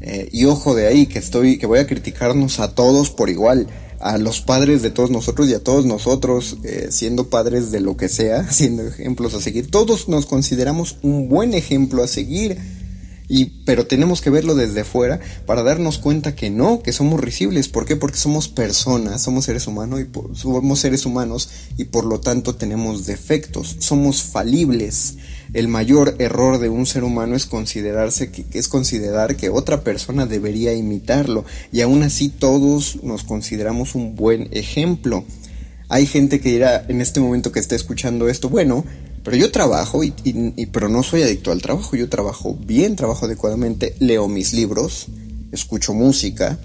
[0.00, 3.66] eh, y ojo de ahí, que estoy, que voy a criticarnos a todos por igual,
[3.98, 7.96] a los padres de todos nosotros y a todos nosotros, eh, siendo padres de lo
[7.96, 9.68] que sea, siendo ejemplos a seguir.
[9.68, 12.58] Todos nos consideramos un buen ejemplo a seguir
[13.28, 17.68] y, pero tenemos que verlo desde fuera para darnos cuenta que no, que somos risibles.
[17.68, 17.96] ¿Por qué?
[17.96, 23.06] Porque somos personas, somos seres humanos y somos seres humanos y por lo tanto tenemos
[23.06, 25.16] defectos, somos falibles.
[25.54, 30.26] El mayor error de un ser humano es considerarse que, es considerar que otra persona
[30.26, 35.24] debería imitarlo y aún así todos nos consideramos un buen ejemplo.
[35.88, 38.84] Hay gente que dirá en este momento que está escuchando esto, bueno,
[39.24, 40.12] pero yo trabajo, y,
[40.72, 45.06] pero no soy adicto al trabajo, yo trabajo bien, trabajo adecuadamente, leo mis libros,
[45.52, 46.58] escucho música,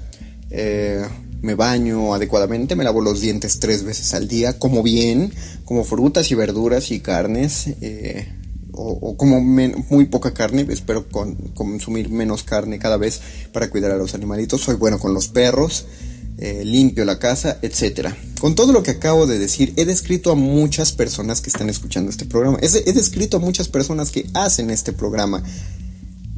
[0.49, 1.05] eh,
[1.41, 5.31] me baño adecuadamente, me lavo los dientes tres veces al día, como bien,
[5.65, 8.27] como frutas y verduras y carnes, eh,
[8.71, 14.13] o, como muy poca carne, espero consumir menos carne cada vez para cuidar a los
[14.13, 15.85] animalitos, soy bueno con los perros,
[16.39, 18.15] eh, limpio la casa, etcétera.
[18.39, 22.11] Con todo lo que acabo de decir, he descrito a muchas personas que están escuchando
[22.11, 22.59] este programa.
[22.61, 25.41] He, descrito a muchas personas que hacen este programa.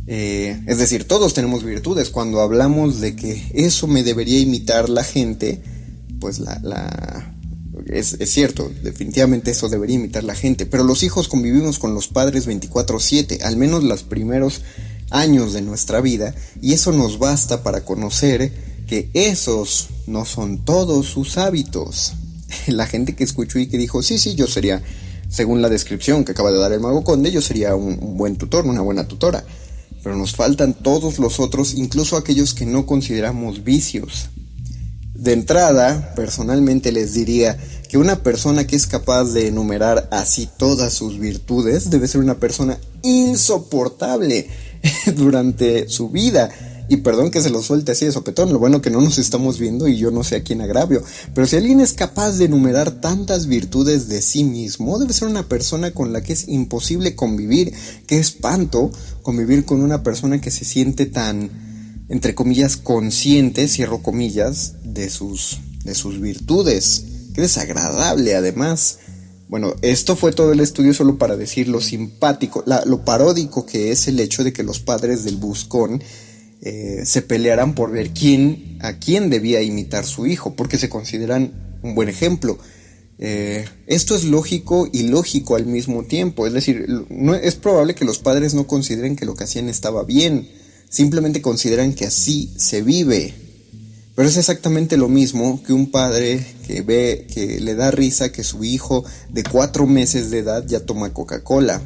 [0.07, 2.11] Eh, es decir, todos tenemos virtudes.
[2.11, 5.61] Cuando hablamos de que eso me debería imitar la gente,
[6.21, 7.33] pues la,
[7.87, 10.65] es, cierto, definitivamente eso debería imitar la gente.
[10.65, 14.61] Pero los hijos convivimos con los padres 24/7, al menos los primeros
[15.09, 21.05] años de nuestra vida, y eso nos basta para conocer que esos no son todos
[21.05, 22.13] sus hábitos.
[22.67, 24.81] La gente que escuchó y que dijo, sí, sí, yo sería,
[25.29, 28.65] según la descripción que acaba de dar el mago conde, yo sería un, buen tutor,
[28.65, 29.45] una buena tutora.
[30.01, 34.29] Pero nos faltan todos los otros, incluso aquellos que no consideramos vicios.
[35.13, 40.93] De entrada, personalmente les diría que una persona que es capaz de enumerar así todas
[40.93, 44.47] sus virtudes debe ser una persona insoportable
[45.15, 46.49] durante su vida
[46.89, 49.59] y perdón que se lo suelte así de sopetón, lo bueno que no nos estamos
[49.59, 51.03] viendo y yo no sé a quién agravio,
[51.35, 55.47] pero si alguien es capaz de enumerar tantas virtudes de sí mismo, debe ser una
[55.47, 57.73] persona con la que es imposible convivir,
[58.07, 64.73] qué espanto convivir con una persona que se siente tan, entre comillas, consciente, cierro comillas,
[64.83, 68.97] de sus, de sus virtudes, qué desagradable además.
[69.47, 74.07] Bueno, esto fue todo el estudio solo para decir lo simpático, lo paródico que es
[74.07, 76.01] el hecho de que los padres del buscón
[76.61, 81.77] eh, se pelearán por ver quién, a quién debía imitar su hijo, porque se consideran
[81.81, 82.57] un buen ejemplo.
[83.17, 86.85] Eh, esto es lógico y lógico al mismo tiempo, es decir,
[87.41, 90.49] es probable que los padres no consideren que lo que hacían estaba bien,
[90.89, 93.33] simplemente consideran que así se vive.
[94.15, 98.43] Pero es exactamente lo mismo que un padre que ve que le da risa que
[98.43, 101.81] su hijo de cuatro meses de edad ya toma Coca-Cola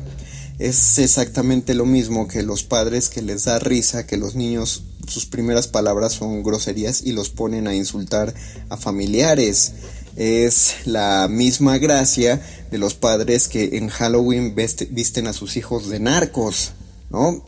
[0.60, 5.26] es exactamente lo mismo que los padres que les da risa que los niños sus
[5.26, 8.34] primeras palabras son groserías y los ponen a insultar
[8.70, 9.74] a familiares.
[10.16, 16.00] Es la misma gracia de los padres que en Halloween visten a sus hijos de
[16.00, 16.74] narcos,
[17.10, 17.44] ¿no?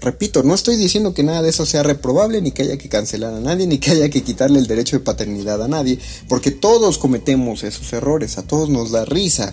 [0.00, 3.34] Repito, no estoy diciendo que nada de eso sea reprobable, ni que haya que cancelar
[3.34, 6.96] a nadie, ni que haya que quitarle el derecho de paternidad a nadie, porque todos
[6.96, 9.52] cometemos esos errores, a todos nos da risa.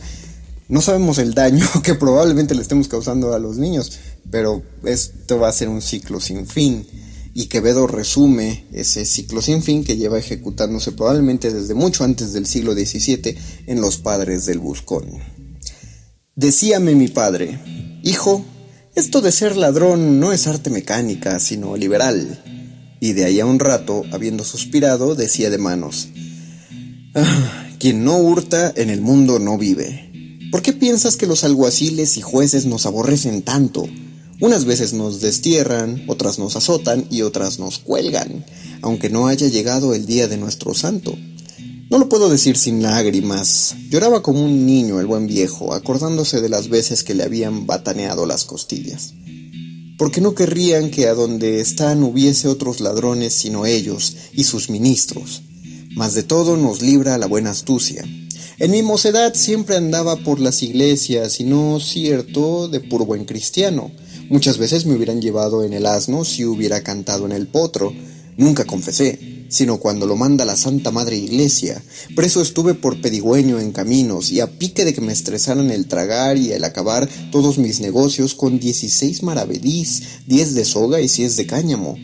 [0.68, 3.92] No sabemos el daño que probablemente le estemos causando a los niños,
[4.32, 6.86] pero esto va a ser un ciclo sin fin.
[7.34, 12.46] Y Quevedo resume ese ciclo sin fin que lleva ejecutándose probablemente desde mucho antes del
[12.46, 13.36] siglo XVII
[13.68, 15.06] en los padres del Buscón.
[16.36, 17.60] Decíame mi padre,
[18.04, 18.44] hijo,
[18.96, 22.42] esto de ser ladrón no es arte mecánica, sino liberal.
[23.02, 26.08] Y de ahí a un rato, habiendo suspirado, decía de manos,
[27.14, 30.05] ah, quien no hurta en el mundo no vive.
[30.56, 33.90] ¿Por qué piensas que los alguaciles y jueces nos aborrecen tanto?
[34.40, 38.46] Unas veces nos destierran, otras nos azotan y otras nos cuelgan,
[38.82, 41.14] aunque no haya llegado el día de nuestro santo.
[41.90, 43.76] No lo puedo decir sin lágrimas.
[43.90, 48.26] Lloraba como un niño el buen viejo, acordándose de las veces que le habían bataneado
[48.26, 49.14] las costillas.
[49.98, 55.42] Porque no querrían que a donde están hubiese otros ladrones sino ellos y sus ministros.
[55.98, 58.06] Mas de todo nos libra la buena astucia.
[58.58, 63.92] En mi mocedad siempre andaba por las iglesias y no cierto de puro buen cristiano.
[64.30, 67.94] Muchas veces me hubieran llevado en el asno si hubiera cantado en el potro.
[68.38, 71.82] Nunca confesé sino cuando lo manda la Santa Madre Iglesia.
[72.16, 76.38] Preso estuve por pedigüeño en caminos y a pique de que me estresaran el tragar
[76.38, 81.46] y el acabar todos mis negocios con 16 maravedís, 10 de soga y 6 de
[81.46, 81.98] cáñamo.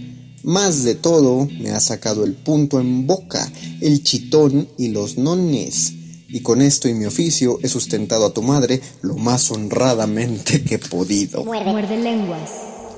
[0.44, 5.94] Más de todo, me ha sacado el punto en boca, el chitón y los nones.
[6.34, 10.76] Y con esto y mi oficio he sustentado a tu madre lo más honradamente que
[10.76, 11.44] he podido.
[11.44, 12.50] Muerde lenguas.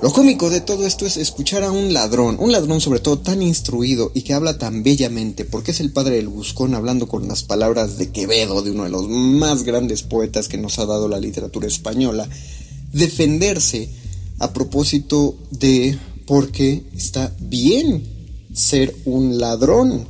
[0.02, 3.40] Lo cómico de todo esto es escuchar a un ladrón, un ladrón sobre todo tan
[3.42, 7.42] instruido y que habla tan bellamente, porque es el padre del buscón hablando con las
[7.42, 11.18] palabras de Quevedo, de uno de los más grandes poetas que nos ha dado la
[11.18, 12.28] literatura española,
[12.92, 13.88] defenderse
[14.40, 18.04] a propósito de por qué está bien
[18.52, 20.06] ser un ladrón,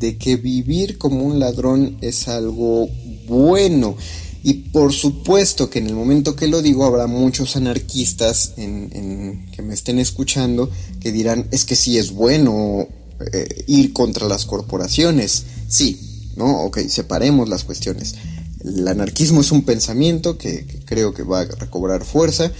[0.00, 2.88] de que vivir como un ladrón es algo
[3.28, 3.96] bueno
[4.42, 9.74] y por supuesto que en el momento que lo digo habrá muchos anarquistas que me
[9.74, 12.88] estén escuchando que dirán es que sí es bueno
[13.32, 15.44] eh, ir contra las corporaciones.
[15.68, 16.64] Sí, ¿no?
[16.64, 18.14] Ok, separemos las cuestiones.
[18.64, 22.50] El anarquismo es un pensamiento que, creo que va a recobrar fuerza,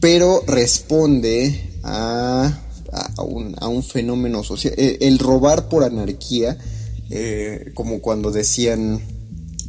[0.00, 2.60] pero responde a,
[2.92, 4.74] a, un, fenómeno social.
[4.76, 6.58] El, robar por anarquía,
[7.10, 9.00] eh, como cuando decían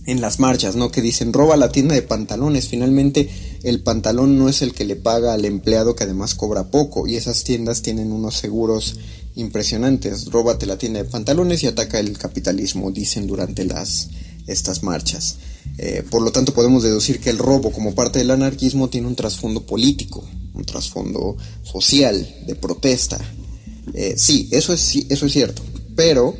[0.05, 0.91] en las marchas, ¿no?
[0.91, 2.67] Que dicen, roba la tienda de pantalones.
[2.67, 3.29] Finalmente,
[3.63, 7.07] el pantalón no es el que le paga al empleado que además cobra poco.
[7.07, 8.97] Y esas tiendas tienen unos seguros
[9.35, 10.25] impresionantes.
[10.25, 14.09] Róbate la tienda de pantalones y ataca el capitalismo, dicen durante las,
[14.47, 15.37] estas marchas.
[15.77, 19.15] Eh, por lo tanto, podemos deducir que el robo como parte del anarquismo tiene un
[19.15, 23.19] trasfondo político, un trasfondo social, de protesta.
[23.93, 25.63] Eh, sí, eso es, eso es cierto.
[25.95, 26.35] Pero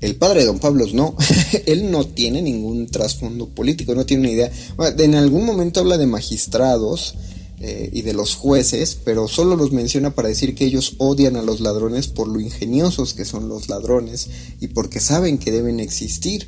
[0.00, 1.16] el padre de Don Pablo no,
[1.66, 4.52] él no tiene ningún trasfondo político, no tiene ni idea.
[4.98, 7.14] en algún momento habla de magistrados
[7.58, 11.42] eh, y de los jueces, pero solo los menciona para decir que ellos odian a
[11.42, 14.28] los ladrones por lo ingeniosos que son los ladrones
[14.60, 16.46] y porque saben que deben existir.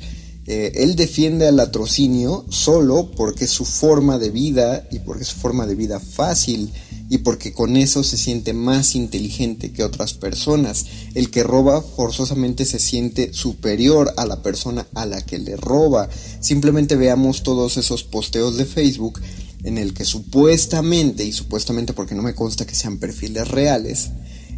[0.51, 5.29] Eh, él defiende al latrocinio solo porque es su forma de vida y porque es
[5.29, 6.71] su forma de vida fácil
[7.07, 10.87] y porque con eso se siente más inteligente que otras personas.
[11.13, 16.09] El que roba forzosamente se siente superior a la persona a la que le roba.
[16.39, 19.21] Simplemente veamos todos esos posteos de Facebook
[19.63, 24.09] en el que supuestamente, y supuestamente porque no me consta que sean perfiles reales,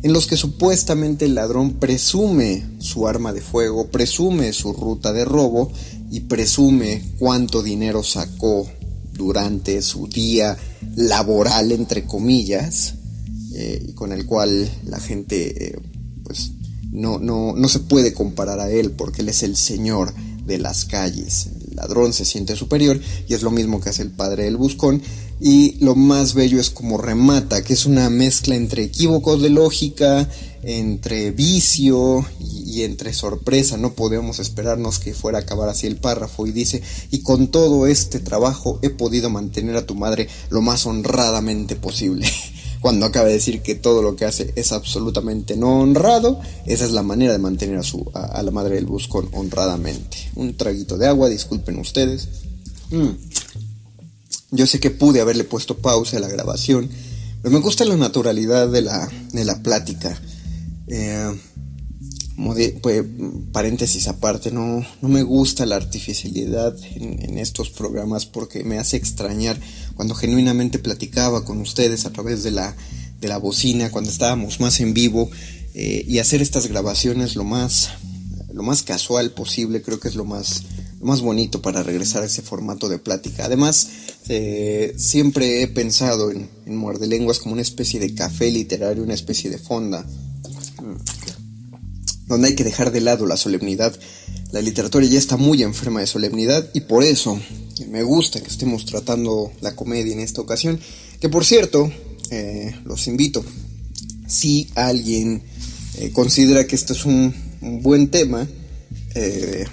[0.04, 5.26] en los que supuestamente el ladrón presume su arma de fuego, presume su ruta de
[5.26, 5.72] robo
[6.10, 8.68] y presume cuánto dinero sacó
[9.14, 10.58] durante su día
[10.96, 12.96] laboral, entre comillas,
[13.54, 15.80] eh, y con el cual la gente eh,
[16.24, 16.52] pues
[16.92, 20.14] no, no, no se puede comparar a él porque él es el señor
[20.46, 21.50] de las calles.
[21.70, 25.02] El ladrón se siente superior y es lo mismo que hace el padre del buscón.
[25.44, 30.30] Y lo más bello es como remata, que es una mezcla entre equívocos de lógica,
[30.62, 33.76] entre vicio y, entre sorpresa.
[33.76, 37.88] No podemos esperarnos que fuera a acabar así el párrafo y dice, y con todo
[37.88, 42.30] este trabajo he podido mantener a tu madre lo más honradamente posible.
[42.80, 46.92] Cuando acaba de decir que todo lo que hace es absolutamente no honrado, esa es
[46.92, 50.18] la manera de mantener a, su, a, la madre del buscón honradamente.
[50.36, 52.28] Un traguito de agua, disculpen ustedes.
[52.92, 53.10] Mm.
[54.52, 56.90] Yo sé que pude haberle puesto pausa a la grabación,
[57.42, 60.20] pero me gusta la naturalidad de la, de la plática.
[60.88, 61.32] Eh,
[62.82, 63.04] pues,
[63.52, 69.60] paréntesis aparte, no, no me gusta la artificialidad en, estos programas porque me hace extrañar
[69.96, 72.76] cuando genuinamente platicaba con ustedes a través de la,
[73.20, 75.30] de la bocina, cuando estábamos más en vivo
[75.74, 77.90] eh, y hacer estas grabaciones lo más,
[78.54, 80.64] lo más casual posible, creo que es lo más,
[81.02, 83.46] más bonito para regresar a ese formato de plática.
[83.46, 83.90] Además,
[84.30, 89.58] eh, siempre he pensado en, en como una especie de café literario, una especie de
[89.58, 90.06] fonda
[92.32, 93.94] donde hay que dejar de lado la solemnidad.
[94.52, 97.40] La literatura ya está muy enferma de solemnidad y por eso
[97.90, 100.80] me gusta que estemos tratando la comedia en esta ocasión.
[101.20, 101.92] Que por cierto,
[102.30, 103.44] eh, los invito,
[104.28, 105.44] si alguien
[105.98, 107.34] eh, considera que este es un,
[107.84, 108.48] buen tema,
[109.14, 109.66] eh,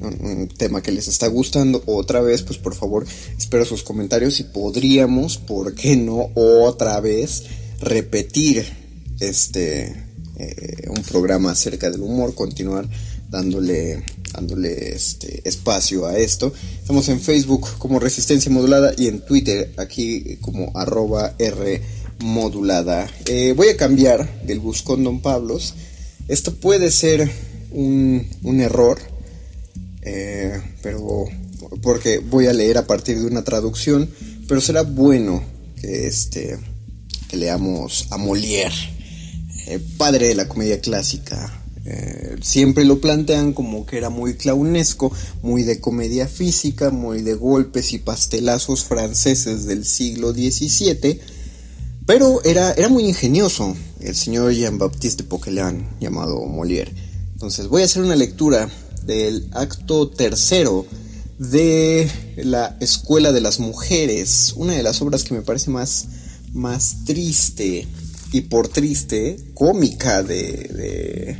[0.00, 4.44] un, tema que les está gustando otra vez, pues por favor espero sus comentarios y
[4.44, 7.44] podríamos, ¿por qué no otra vez
[7.80, 8.66] repetir
[9.20, 9.94] este
[10.36, 12.88] eh, un programa acerca del humor, continuar
[13.30, 16.52] dándole, dándole este espacio a esto.
[16.80, 21.82] Estamos en Facebook como Resistencia Modulada y en Twitter aquí como arroba R
[22.20, 23.08] modulada.
[23.26, 25.74] Eh, voy a cambiar del buscón Don Pablos.
[26.28, 27.30] Esto puede ser
[27.70, 28.26] un,
[28.60, 28.98] error,
[30.02, 31.26] eh, pero
[31.82, 34.08] porque voy a leer a partir de una traducción,
[34.48, 35.42] pero será bueno
[35.80, 36.58] que, este,
[37.28, 38.74] que leamos a Molière
[39.66, 41.56] eh, padre de la comedia clásica.
[41.84, 47.34] Eh, siempre lo plantean como que era muy clownesco, muy de comedia física, muy de
[47.34, 51.20] golpes y pastelazos franceses del siglo XVII,
[52.04, 56.92] pero era, era muy ingenioso el señor Jean-Baptiste de Poquelin, llamado Molière.
[57.32, 58.68] Entonces voy a hacer una lectura
[59.04, 60.86] del acto tercero
[61.38, 66.06] de la Escuela de las Mujeres, una de las obras que me parece más,
[66.52, 67.86] más triste
[68.32, 71.38] y por triste, cómica de,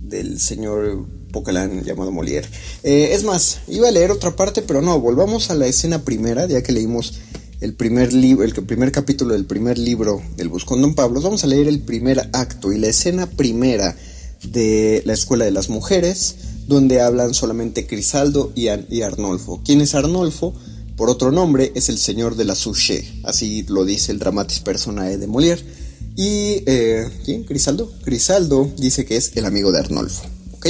[0.00, 2.46] del señor Poquelin llamado Molière.
[2.82, 6.46] Eh, es más, iba a leer otra parte, pero no, volvamos a la escena primera,
[6.46, 7.14] ya que leímos
[7.60, 11.46] el primer libro, el primer capítulo del primer libro del Buscón Don Pablo, vamos a
[11.46, 13.96] leer el primer acto y la escena primera
[14.44, 16.36] de la Escuela de las Mujeres,
[16.70, 19.60] donde hablan solamente Crisaldo y, y Arnolfo.
[19.62, 20.54] ¿Quién es Arnolfo?
[20.96, 25.18] Por otro nombre es el señor de la Souché, así lo dice el dramatis personae
[25.18, 25.62] de Molière.
[26.16, 27.44] Y, eh, ¿quién?
[27.44, 27.90] Crisaldo.
[28.04, 30.66] Crisaldo dice que es el amigo de Arnolfo, ¿ok?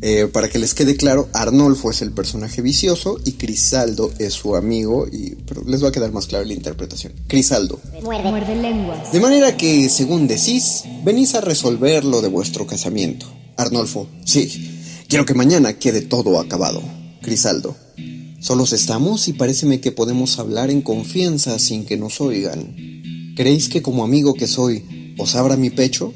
[0.00, 4.54] Eh, para que les quede claro, Arnolfo es el personaje vicioso y Crisaldo es su
[4.54, 7.12] amigo, y, pero les va a quedar más claro la interpretación.
[7.26, 7.80] Crisaldo.
[8.02, 8.30] Muerde.
[8.30, 9.10] Muerde lenguas.
[9.10, 13.26] De manera que, según decís, venís a resolver lo de vuestro casamiento.
[13.56, 14.77] Arnolfo, sí,
[15.08, 16.82] quiero que mañana quede todo acabado.
[17.22, 17.76] Crisaldo,
[18.40, 23.34] solos estamos y pareceme que podemos hablar en confianza sin que nos oigan.
[23.34, 26.12] ¿Creéis que como amigo que soy os abra mi pecho?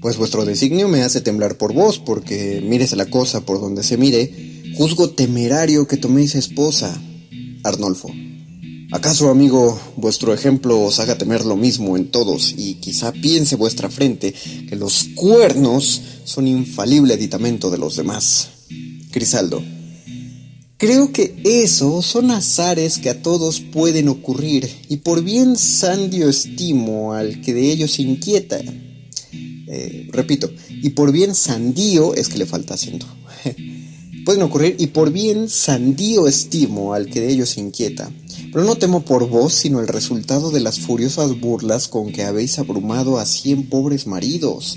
[0.00, 3.96] Pues vuestro designio me hace temblar por vos, porque mírese la cosa por donde se
[3.96, 7.00] mire, juzgo temerario que toméis esposa.
[7.64, 8.08] Arnolfo.
[8.90, 13.90] ¿Acaso, amigo, vuestro ejemplo os haga temer lo mismo en todos y quizá piense vuestra
[13.90, 18.50] frente que los cuernos son infalible aditamento de los demás?
[19.10, 19.62] Crisaldo.
[20.76, 27.14] Creo que esos son azares que a todos pueden ocurrir, y por bien sandio estimo
[27.14, 28.60] al que de ellos inquieta.
[29.32, 33.06] Eh, repito, y por bien sandío es que le falta acento.
[34.24, 38.10] pueden ocurrir, y por bien sandío estimo al que de ellos inquieta.
[38.52, 42.58] Pero no temo por vos, sino el resultado de las furiosas burlas con que habéis
[42.58, 44.76] abrumado a cien pobres maridos.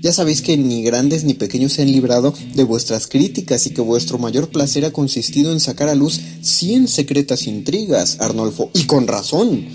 [0.00, 3.80] Ya sabéis que ni grandes ni pequeños se han librado de vuestras críticas y que
[3.80, 9.08] vuestro mayor placer ha consistido en sacar a luz cien secretas intrigas, Arnolfo, y con
[9.08, 9.66] razón.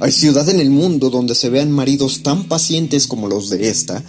[0.00, 4.04] Hay ciudad en el mundo donde se vean maridos tan pacientes como los de esta.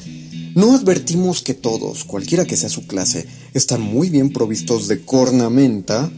[0.55, 6.11] No advertimos que todos, cualquiera que sea su clase, están muy bien provistos de cornamenta,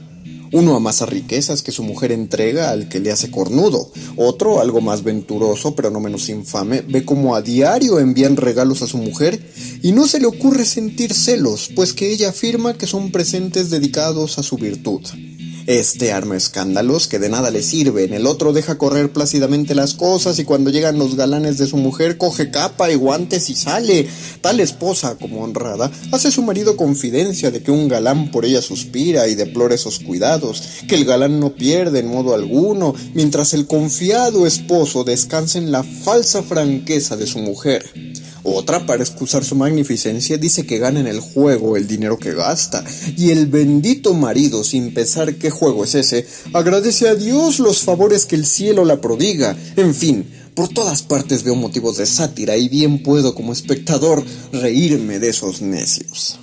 [0.54, 3.91] uno amasa riquezas que su mujer entrega al que le hace cornudo.
[4.16, 8.88] Otro, algo más venturoso pero no menos infame, ve como a diario envían regalos a
[8.88, 9.43] su mujer
[9.82, 14.38] y no se le ocurre sentir celos, pues que ella afirma que son presentes dedicados
[14.38, 15.01] a su virtud.
[15.66, 20.38] Este arma escándalos que de nada le sirven, el otro deja correr plácidamente las cosas
[20.39, 24.05] y cuando llegan los galanes de su mujer coge capa y guantes y sale.
[24.41, 29.30] Tal esposa, como honrada, hace su marido confidencia de que un galán por ella suspira
[29.30, 34.45] y deplora esos cuidados, que el galán no pierde en modo alguno, mientras el confiado
[34.45, 38.12] esposo descansa en la falsa franqueza de su mujer.
[38.44, 42.84] Otra, para excusar su magnificencia, dice que gana en el juego el dinero que gasta.
[43.18, 48.26] Y el bendito marido, sin pensar qué juego es ese, agradece a Dios los favores
[48.26, 49.56] que el cielo la prodiga.
[49.78, 50.26] En fin,
[50.56, 55.62] Por todas partes veo motivos de sátira y bien puedo como espectador reírme de esos
[55.62, 56.43] necios.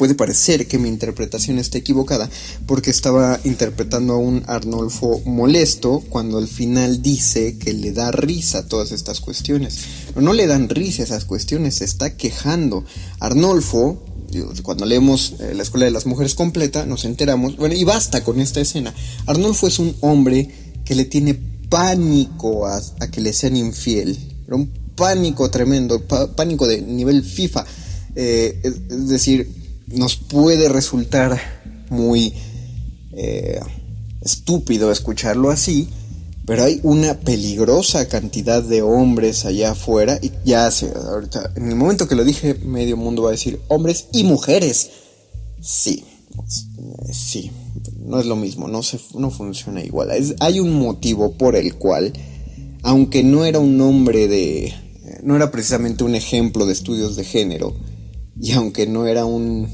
[0.00, 2.30] Puede parecer que mi interpretación está equivocada
[2.64, 8.60] porque estaba interpretando a un Arnolfo molesto cuando al final dice que le da risa
[8.60, 9.76] a todas estas cuestiones.
[10.06, 12.82] Pero no le dan risa a esas cuestiones, se está quejando.
[13.18, 14.02] Arnolfo,
[14.62, 18.40] cuando leemos eh, La Escuela de las Mujeres completa, nos enteramos, bueno, y basta con
[18.40, 18.94] esta escena.
[19.26, 20.48] Arnolfo es un hombre
[20.82, 21.34] que le tiene
[21.68, 22.80] pánico a,
[23.12, 24.18] que le sean infiel.
[24.48, 26.02] un pánico tremendo,
[26.34, 27.66] pánico de nivel FIFA.
[28.16, 29.59] Eh, es decir,
[29.90, 31.40] nos puede resultar
[31.88, 32.32] muy
[33.12, 33.60] eh,
[34.22, 35.88] estúpido escucharlo así,
[36.46, 41.76] pero hay una peligrosa cantidad de hombres allá afuera y ya se, ahorita, en el
[41.76, 44.90] momento que lo dije, medio mundo va a decir hombres y mujeres.
[45.60, 46.04] Sí,
[47.12, 47.50] sí,
[47.98, 50.10] no es lo mismo, no, se, no funciona igual.
[50.40, 52.12] hay un motivo por el cual,
[52.82, 54.72] aunque no era un hombre de,
[55.22, 57.74] no era precisamente un ejemplo de estudios de género,
[58.40, 59.68] y aunque no era un,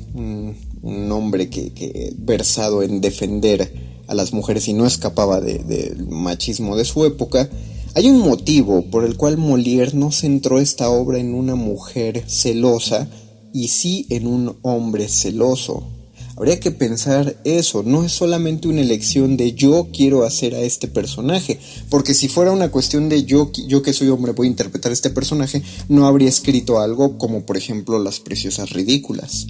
[1.11, 3.73] hombre que, versado en defender
[4.09, 7.49] a las mujeres y no escapaba del machismo de su época,
[7.95, 13.09] hay un motivo por el cual Molière no centró esta obra en una mujer celosa
[13.53, 15.96] y sí en un hombre celoso.
[16.39, 20.87] Habría que pensar eso, no es solamente una elección de yo quiero hacer a este
[20.87, 21.59] personaje,
[21.89, 24.93] porque si fuera una cuestión de yo, yo que soy hombre voy a interpretar a
[24.93, 29.47] este personaje, no habría escrito algo como por ejemplo Las Preciosas Ridículas.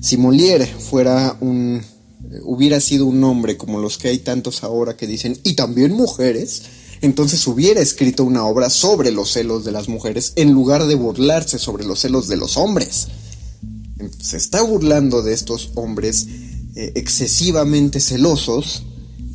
[0.00, 1.82] Si Molière fuera un
[2.42, 6.62] hubiera sido un hombre como los que hay tantos ahora que dicen y también mujeres,
[7.00, 11.60] entonces hubiera escrito una obra sobre los celos de las mujeres en lugar de burlarse
[11.60, 13.06] sobre los celos de los hombres
[14.20, 16.26] se está burlando de estos hombres
[16.74, 18.84] eh, excesivamente celosos,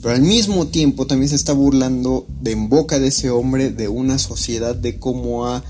[0.01, 3.87] pero al mismo tiempo también se está burlando de en boca de ese hombre de
[3.87, 5.63] una sociedad de cómo ha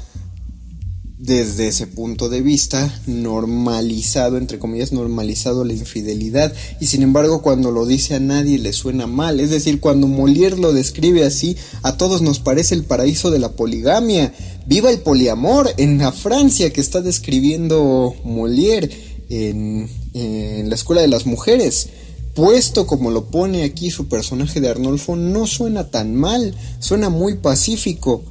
[1.20, 7.72] desde ese punto de vista normalizado, entre comillas, normalizado la infidelidad y sin embargo cuando
[7.72, 11.98] lo dice a nadie le suena mal, es decir, cuando Molière lo describe así, a
[11.98, 14.34] todos nos parece el paraíso de la poligamia,
[14.66, 18.90] viva el poliamor en la Francia que está describiendo Molière
[19.30, 21.90] en, en la Escuela de las Mujeres
[22.34, 27.36] puesto como lo pone aquí su personaje de Arnolfo, no suena tan mal, suena muy
[27.36, 28.24] pacífico.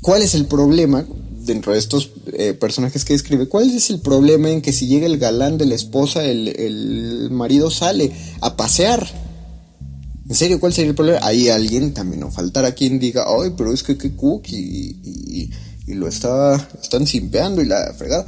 [0.00, 1.04] ¿Cuál es el problema?
[1.48, 5.06] Dentro de estos eh, personajes que describe, ¿cuál es el problema en que si llega
[5.06, 9.04] el galán de la esposa, el, marido sale a pasear?
[10.28, 11.18] ¿En serio cuál sería el problema?
[11.22, 15.00] Hay alguien, también no faltará quien diga, ay, pero es que qué cookie
[15.86, 18.26] y, lo está, están simpeando y la fregada.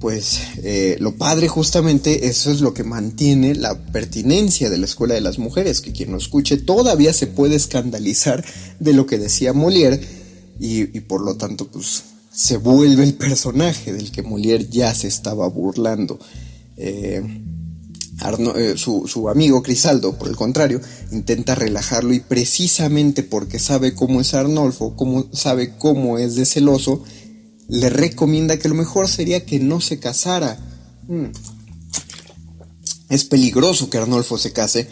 [0.00, 5.14] Pues eh, lo padre justamente eso es lo que mantiene la pertinencia de la escuela
[5.14, 8.44] de las mujeres, que quien lo escuche todavía se puede escandalizar
[8.80, 10.00] de lo que decía Molière
[10.58, 12.02] y por lo tanto pues
[12.32, 16.18] se vuelve el personaje del que Molière ya se estaba burlando.
[16.76, 17.22] Eh,
[18.56, 20.80] eh, su, amigo Crisaldo, por el contrario,
[21.10, 27.02] intenta relajarlo y precisamente porque sabe cómo es Arnolfo, cómo, sabe cómo es de celoso,
[27.68, 30.58] le recomienda que lo mejor sería que no se casara.
[31.08, 31.32] Mm.
[33.08, 34.88] Es peligroso que Arnolfo se case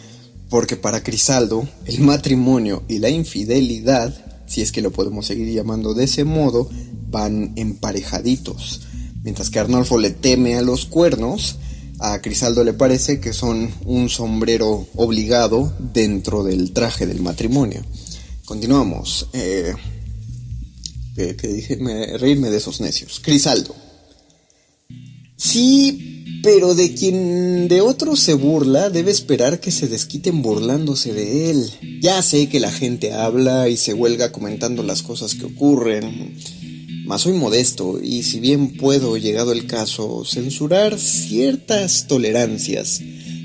[0.49, 5.93] porque para Crisaldo el matrimonio y la infidelidad, si es que lo podemos seguir llamando
[5.93, 6.69] de ese modo,
[7.09, 8.81] van emparejaditos.
[9.23, 11.55] Mientras que Arnolfo le teme a los cuernos,
[11.99, 17.81] a Crisaldo le parece que son un sombrero obligado dentro del traje del matrimonio.
[18.43, 19.29] Continuamos.
[19.31, 19.73] Eh,
[21.15, 21.77] que, dije
[22.17, 23.21] reírme de esos necios.
[23.23, 23.73] Crisaldo.
[25.43, 31.49] Sí, pero de quien de otro se burla debe esperar que se desquiten burlándose de
[31.49, 31.71] él.
[31.99, 36.35] Ya sé que la gente habla y se huelga comentando las cosas que ocurren
[37.11, 43.01] mas soy modesto y si bien puedo, llegado el caso, censurar ciertas tolerancias,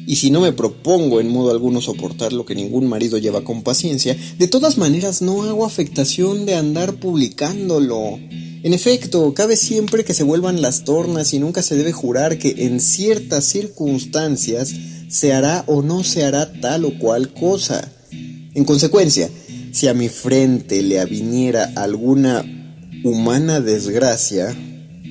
[0.07, 3.63] y si no me propongo en modo alguno soportar lo que ningún marido lleva con
[3.63, 8.19] paciencia, de todas maneras no hago afectación de andar publicándolo.
[8.63, 12.67] En efecto, cabe siempre que se vuelvan las tornas y nunca se debe jurar que
[12.67, 14.73] en ciertas circunstancias
[15.09, 17.93] se hará o no se hará tal o cual cosa.
[18.55, 19.29] En consecuencia,
[19.73, 22.45] si a mi frente le aviniera alguna
[23.05, 24.57] humana desgracia,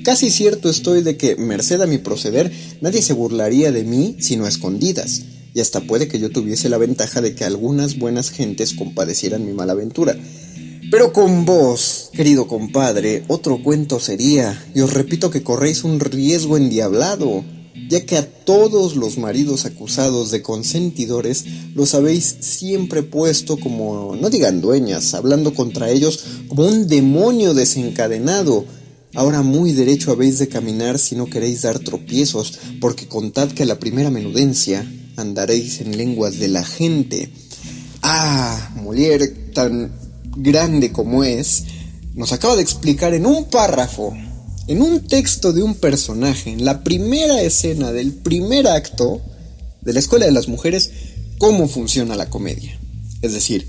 [0.06, 4.45] casi cierto estoy de que, merced a mi proceder, nadie se burlaría de mí sino
[4.45, 8.74] a escondidas, y hasta puede que yo tuviese la ventaja de que algunas buenas gentes
[8.74, 10.16] compadecieran mi mala aventura.
[10.91, 16.56] Pero con vos, querido compadre, otro cuento sería, y os repito que corréis un riesgo
[16.56, 17.43] endiablado.
[17.89, 21.45] ya que a todos los maridos acusados de consentidores
[21.76, 28.66] los habéis siempre puesto como, no digan dueñas, hablando contra ellos como un demonio desencadenado.
[29.16, 33.66] Ahora muy derecho habéis de caminar si no queréis dar tropiezos, porque contad que a
[33.66, 34.86] la primera menudencia
[35.16, 37.30] andaréis en lenguas de la gente.
[38.01, 39.91] Ah, Molière, tan
[40.36, 41.63] grande como es,
[42.13, 44.13] nos acaba de explicar en un párrafo
[44.68, 49.22] en un texto de un personaje, en la primera escena del primer acto
[49.82, 50.91] de la Escuela de las Mujeres,
[51.38, 52.80] cómo funciona la comedia.
[53.22, 53.68] Es decir,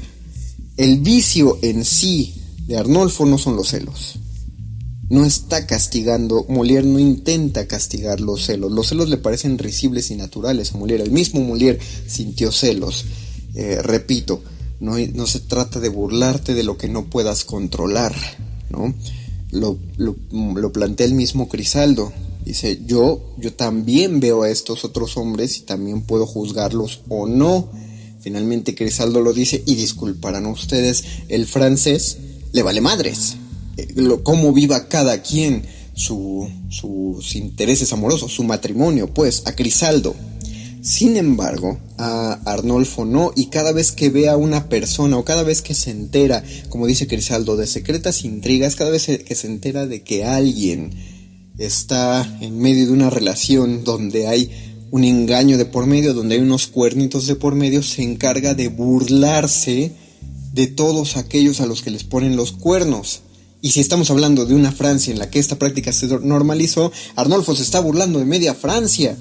[0.76, 4.18] el vicio en sí de Arnolfo no son los celos.
[5.08, 8.72] No está castigando, Molière no intenta castigar los celos.
[8.72, 11.02] Los celos le parecen risibles y naturales a Molière.
[11.02, 13.04] El mismo Molière sintió celos.
[13.54, 14.42] Eh, repito,
[14.80, 18.14] no, no se trata de burlarte de lo que no puedas controlar,
[18.70, 18.94] ¿no?
[19.50, 22.12] lo, lo, plantea el mismo Crisaldo.
[22.44, 27.68] Dice, yo, yo también veo a estos otros hombres y también puedo juzgarlos o no.
[28.20, 32.18] Finalmente Crisaldo lo dice y disculparán ustedes, el francés
[32.52, 33.36] le vale madres.
[33.94, 35.64] Lo, cómo viva cada quien
[35.94, 40.14] su, sus intereses amorosos, su matrimonio, pues, a Crisaldo.
[40.82, 45.42] Sin embargo, a Arnolfo no, y cada vez que ve a una persona o cada
[45.42, 49.86] vez que se entera, como dice Crisaldo, de secretas intrigas, cada vez que se entera
[49.86, 50.92] de que alguien
[51.58, 54.50] está en medio de una relación donde hay
[54.90, 58.68] un engaño de por medio, donde hay unos cuernitos de por medio, se encarga de
[58.68, 59.92] burlarse
[60.52, 63.22] de todos aquellos a los que les ponen los cuernos.
[63.62, 67.56] Y si estamos hablando de una Francia en la que esta práctica se normalizó, Arnolfo
[67.56, 69.16] se está burlando de media Francia.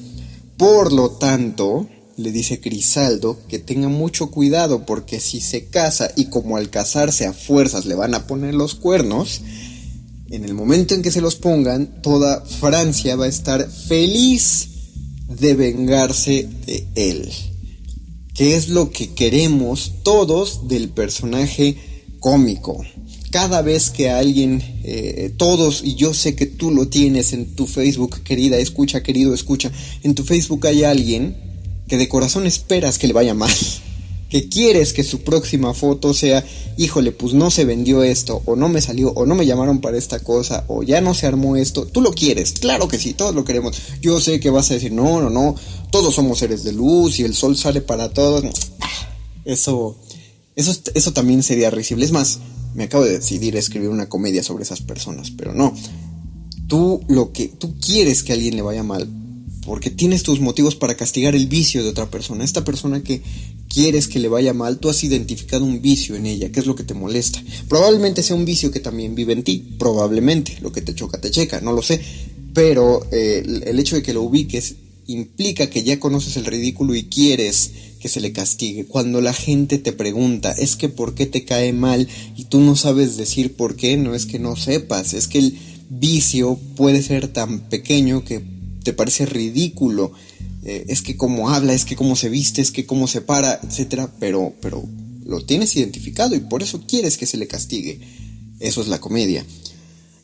[0.58, 6.26] Por lo tanto, le dice Crisaldo que tenga mucho cuidado porque si se casa y
[6.26, 9.42] como al casarse a fuerzas le van a poner los cuernos,
[10.30, 14.70] en el momento en que se los pongan, toda Francia va a estar feliz
[15.28, 17.32] de vengarse de él.
[18.34, 21.78] ¿Qué es lo que queremos todos del personaje
[22.20, 22.84] cómico?
[23.36, 27.68] Cada vez que alguien, eh, todos, y yo sé que tú lo tienes en tu
[27.68, 29.74] Facebook, querida, escucha, querido, escucha,
[30.04, 31.36] en tu Facebook hay alguien
[31.90, 33.52] que de corazón esperas que le vaya mal,
[34.30, 36.46] que quieres que su próxima foto sea,
[36.78, 39.98] híjole, pues no se vendió esto, o no me salió, o no me llamaron para
[39.98, 43.36] esta cosa, o ya no se armó esto, tú lo quieres, claro que sí, todos
[43.36, 43.76] lo queremos.
[44.02, 45.58] Yo sé que vas a decir, no, no, no,
[45.92, 48.46] todos somos seres de luz y el sol sale para todos.
[49.44, 49.98] Eso,
[50.56, 52.04] eso, eso también sería risible.
[52.04, 52.40] Es más,
[52.76, 55.74] me acabo de decidir escribir una comedia sobre esas personas, pero no.
[56.68, 59.08] Tú lo que tú quieres que alguien le vaya mal
[59.66, 62.44] porque tienes tus motivos para castigar el vicio de otra persona.
[62.44, 63.22] Esta persona que
[63.68, 66.76] quieres que le vaya mal, tú has identificado un vicio en ella, ¿qué es lo
[66.76, 67.44] que te molesta?
[67.68, 71.32] Probablemente sea un vicio que también vive en ti, probablemente, lo que te choca te
[71.32, 72.00] checa, no lo sé,
[72.54, 74.76] pero eh, el hecho de que lo ubiques
[75.08, 77.72] implica que ya conoces el ridículo y quieres
[78.06, 78.86] que se le castigue.
[78.86, 82.76] Cuando la gente te pregunta, es que por qué te cae mal y tú no
[82.76, 85.58] sabes decir por qué, no es que no sepas, es que el
[85.90, 88.44] vicio puede ser tan pequeño que
[88.84, 90.12] te parece ridículo.
[90.64, 93.60] Eh, es que cómo habla, es que cómo se viste, es que cómo se para,
[93.64, 94.88] etcétera, pero, pero
[95.26, 98.02] lo tienes identificado y por eso quieres que se le castigue.
[98.60, 99.44] Eso es la comedia.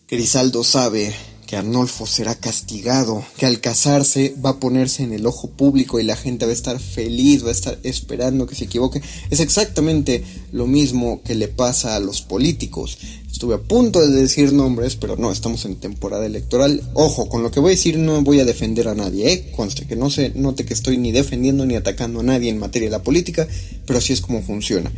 [0.07, 1.11] Grisaldo sabe
[1.51, 6.03] que Arnolfo será castigado, que al casarse va a ponerse en el ojo público y
[6.03, 9.01] la gente va a estar feliz, va a estar esperando que se equivoque.
[9.29, 10.23] Es exactamente
[10.53, 12.97] lo mismo que le pasa a los políticos.
[13.29, 16.89] Estuve a punto de decir nombres, pero no, estamos en temporada electoral.
[16.93, 19.51] Ojo, con lo que voy a decir no voy a defender a nadie, ¿eh?
[19.53, 22.87] Conste que no se note que estoy ni defendiendo ni atacando a nadie en materia
[22.87, 23.45] de la política,
[23.85, 24.89] pero así es como funciona.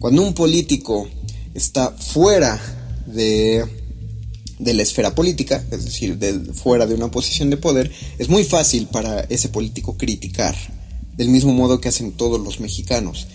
[0.00, 1.08] Cuando un político
[1.54, 2.60] está fuera
[3.06, 3.81] de
[4.62, 8.44] de la esfera política, es decir, de fuera de una posición de poder, es muy
[8.44, 10.56] fácil para ese político criticar,
[11.16, 13.26] del mismo modo que hacen todos los mexicanos.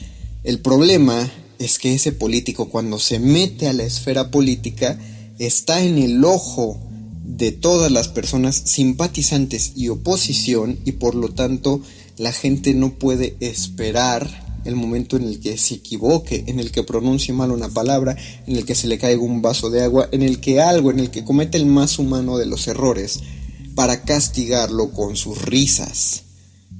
[0.44, 5.00] El problema es que ese político cuando se mete a la esfera política
[5.40, 6.80] está en el ojo
[7.24, 11.82] de todas las personas simpatizantes y oposición y por lo tanto
[12.18, 16.84] la gente no puede esperar el momento en el que se equivoque, en el que
[16.84, 18.16] pronuncie mal una palabra,
[18.46, 21.00] en el que se le caiga un vaso de agua, en el que algo, en
[21.00, 23.22] el que comete el más humano de los errores,
[23.76, 26.24] para castigarlo con sus risas,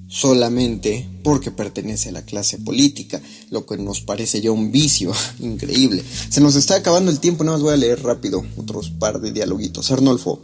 [0.08, 3.22] solamente porque pertenece a la clase política,
[3.52, 6.04] lo que nos parece ya un vicio increíble.
[6.30, 9.32] Se nos está acabando el tiempo, nada más voy a leer rápido otros par de
[9.32, 9.92] dialoguitos.
[9.92, 10.42] Arnolfo,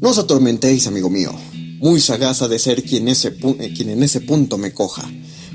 [0.00, 1.32] no os atormentéis, amigo mío.
[1.78, 5.08] Muy sagaz de ser quien, ese eh, quien en ese punto me coja.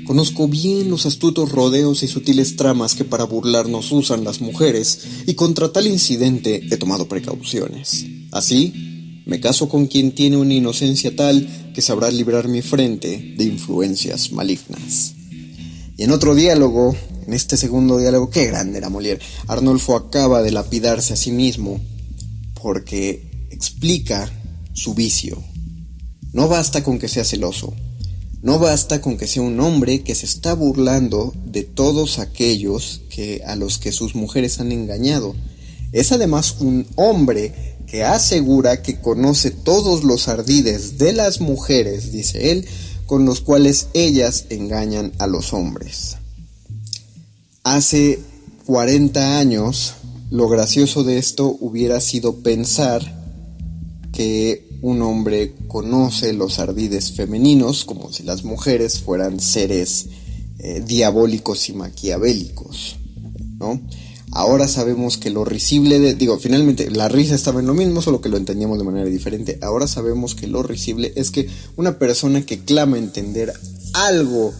[0.06, 5.34] Conozco bien los astutos rodeos y sutiles tramas que para burlarnos usan las mujeres, y
[5.34, 8.06] contra tal incidente he tomado precauciones.
[8.32, 8.90] Así,
[9.24, 14.32] Me caso con quien tiene una inocencia tal que sabrá librar mi frente de influencias
[14.32, 15.14] malignas.
[15.96, 16.96] Y en otro diálogo,
[17.26, 21.80] en este segundo diálogo, qué grande era Molière, Arnolfo acaba de lapidarse a sí mismo
[22.60, 24.28] porque explica
[24.72, 25.42] su vicio.
[26.32, 27.74] No basta con que sea celoso,
[28.42, 33.42] no basta con que sea un hombre que se está burlando de todos aquellos que
[33.46, 35.34] a los que sus mujeres han engañado.
[35.92, 42.50] Es además un hombre que asegura que conoce todos los ardides de las mujeres, dice
[42.50, 42.66] él,
[43.06, 46.16] con los cuales ellas engañan a los hombres.
[47.62, 48.18] Hace
[48.66, 49.94] 40 años,
[50.30, 53.22] lo gracioso de esto hubiera sido pensar
[54.12, 60.06] que un hombre conoce los ardides femeninos como si las mujeres fueran seres
[60.58, 62.96] eh, diabólicos y maquiavélicos,
[63.58, 63.80] ¿no?
[64.34, 68.20] Ahora sabemos que lo risible de, digo, finalmente la risa estaba en lo mismo, solo
[68.20, 69.58] que lo entendíamos de manera diferente.
[69.60, 73.52] Ahora sabemos que lo risible es que una persona que clama entender
[73.92, 74.52] algo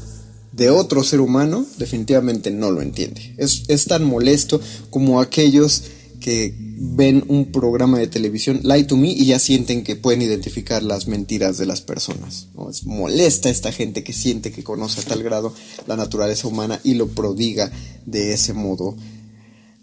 [0.53, 3.35] de otro ser humano definitivamente no lo entiende.
[3.39, 4.61] Es, es tan molesto
[4.91, 5.85] como aquellos
[6.23, 10.83] que ven un programa de televisión, Lie to Me, y ya sienten que pueden identificar
[10.83, 12.47] las mentiras de las personas.
[12.55, 12.71] ¿no?
[12.71, 15.53] Es molesta esta gente que siente que conoce a tal grado
[15.87, 17.71] la naturaleza humana y lo prodiga
[18.07, 18.97] de ese modo.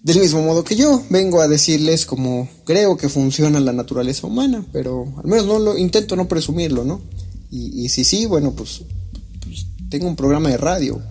[0.01, 4.65] Del mismo modo que yo, vengo a decirles cómo creo que funciona la naturaleza humana,
[4.71, 7.01] pero al menos no lo intento no presumirlo, ¿no?
[7.51, 8.83] Y, y si sí, bueno, pues,
[9.43, 11.01] pues tengo un programa de radio.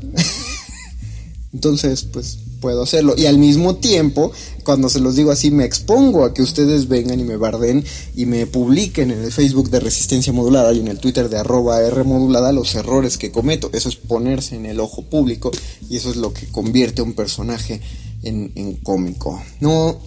[1.52, 3.14] Entonces, pues puedo hacerlo.
[3.16, 4.32] Y al mismo tiempo,
[4.64, 7.84] cuando se los digo así, me expongo a que ustedes vengan y me barden
[8.14, 11.82] y me publiquen en el Facebook de Resistencia Modulada y en el Twitter de arroba
[11.82, 13.70] R modulada los errores que cometo.
[13.72, 15.50] Eso es ponerse en el ojo público
[15.88, 17.80] y eso es lo que convierte a un personaje
[18.22, 19.42] en, en cómico.
[19.60, 19.98] No,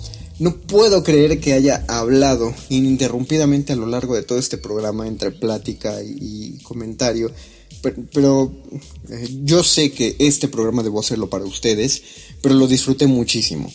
[0.41, 5.29] no puedo creer que haya hablado ininterrumpidamente a lo largo de todo este programa entre
[5.29, 7.31] plática y, comentario
[8.11, 8.51] pero,
[9.09, 12.03] eh, yo sé que este programa debo hacerlo para ustedes,
[12.41, 13.71] pero lo disfruté muchísimo.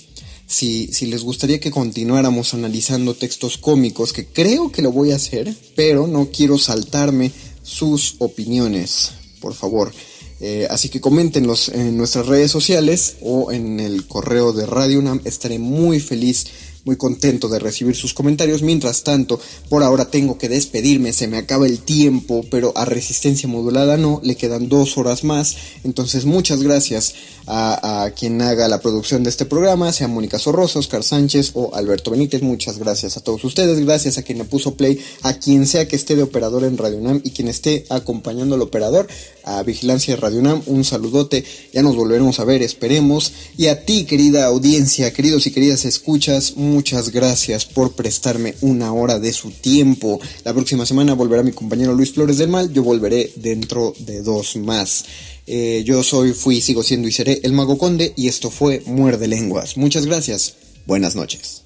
[0.46, 5.16] Si, si les gustaría que continuáramos analizando textos cómicos, que creo que lo voy a
[5.16, 9.10] hacer, pero no quiero saltarme sus opiniones,
[9.40, 9.92] por favor.
[10.38, 15.20] Eh, así que coméntenlos en nuestras redes sociales o en el correo de Radio UNAM.
[15.24, 16.46] Estaré muy feliz
[16.86, 18.62] muy contento de recibir sus comentarios.
[18.62, 23.48] Mientras tanto, por ahora tengo que despedirme, se me acaba el tiempo, pero a resistencia
[23.48, 25.56] modulada no, le quedan dos horas más.
[25.82, 27.14] Entonces, muchas gracias
[27.46, 32.12] a, quien haga la producción de este programa, sea Mónica Sorrosa, Oscar Sánchez o Alberto
[32.12, 32.42] Benítez.
[32.42, 35.96] Muchas gracias a todos ustedes, gracias a quien me puso play, a quien sea que
[35.96, 39.08] esté de operador en Radio UNAM y quien esté acompañando al operador,
[39.46, 43.32] a Vigilancia Radio UNAM, un saludote, ya nos volveremos a ver, esperemos.
[43.56, 49.18] Y a ti, querida audiencia, queridos y queridas escuchas, muchas gracias por prestarme una hora
[49.20, 50.20] de su tiempo.
[50.44, 54.56] La próxima semana volverá mi compañero Luis Flores del Mal, yo volveré dentro de dos
[54.56, 55.04] más.
[55.46, 59.28] Eh, yo soy, fui, sigo siendo y seré el Mago Conde y esto fue Muerde
[59.28, 59.76] Lenguas.
[59.76, 60.56] Muchas gracias.
[60.86, 61.62] Buenas noches.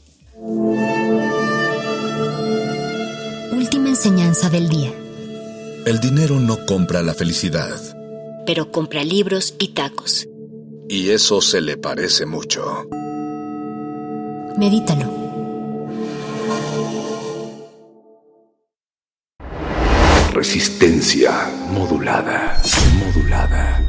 [3.52, 4.99] Última enseñanza del día.
[5.86, 7.80] El dinero no compra la felicidad.
[8.44, 10.28] Pero compra libros y tacos.
[10.90, 12.86] Y eso se le parece mucho.
[14.58, 15.10] Medítalo.
[20.34, 22.60] Resistencia modulada.
[22.98, 23.80] Modulada.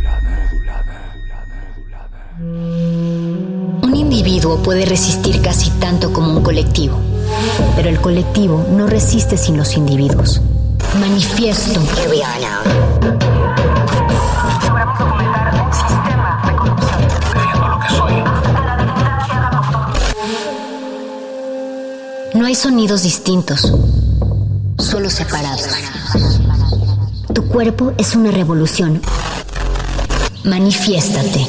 [3.83, 6.97] Un individuo puede resistir casi tanto como un colectivo,
[7.75, 10.41] pero el colectivo no resiste sin los individuos.
[10.99, 11.79] Manifiesto.
[14.61, 17.01] Logramos documentar un sistema de corrupción.
[17.69, 18.13] Lo que soy.
[22.39, 23.73] No hay sonidos distintos,
[24.77, 25.69] solo separados.
[27.33, 29.01] Tu cuerpo es una revolución.
[30.43, 31.47] Manifiéstate.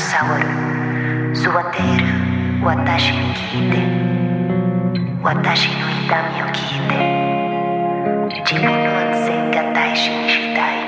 [0.00, 0.46] 触る
[1.34, 2.06] 座っている
[2.64, 3.76] 私に聞いて
[5.22, 5.74] 私の
[6.06, 6.96] 痛みを聞いて
[8.30, 10.80] 自分の安全が大事にしたい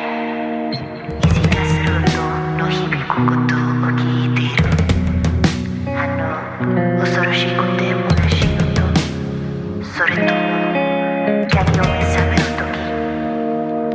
[1.20, 2.08] 虹がする音
[2.56, 4.00] の響くことを聞
[4.32, 4.64] いている
[5.94, 6.20] あの
[7.00, 8.80] 恐ろしくてもなし音
[9.84, 10.40] それとも
[11.52, 12.40] 闇を目覚める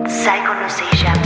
[0.05, 1.16] 時最後の静寂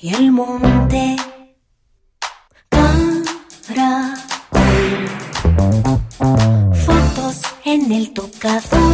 [0.00, 1.16] y el monte
[2.70, 4.26] caracol.
[6.74, 8.85] Fotos en el tocador.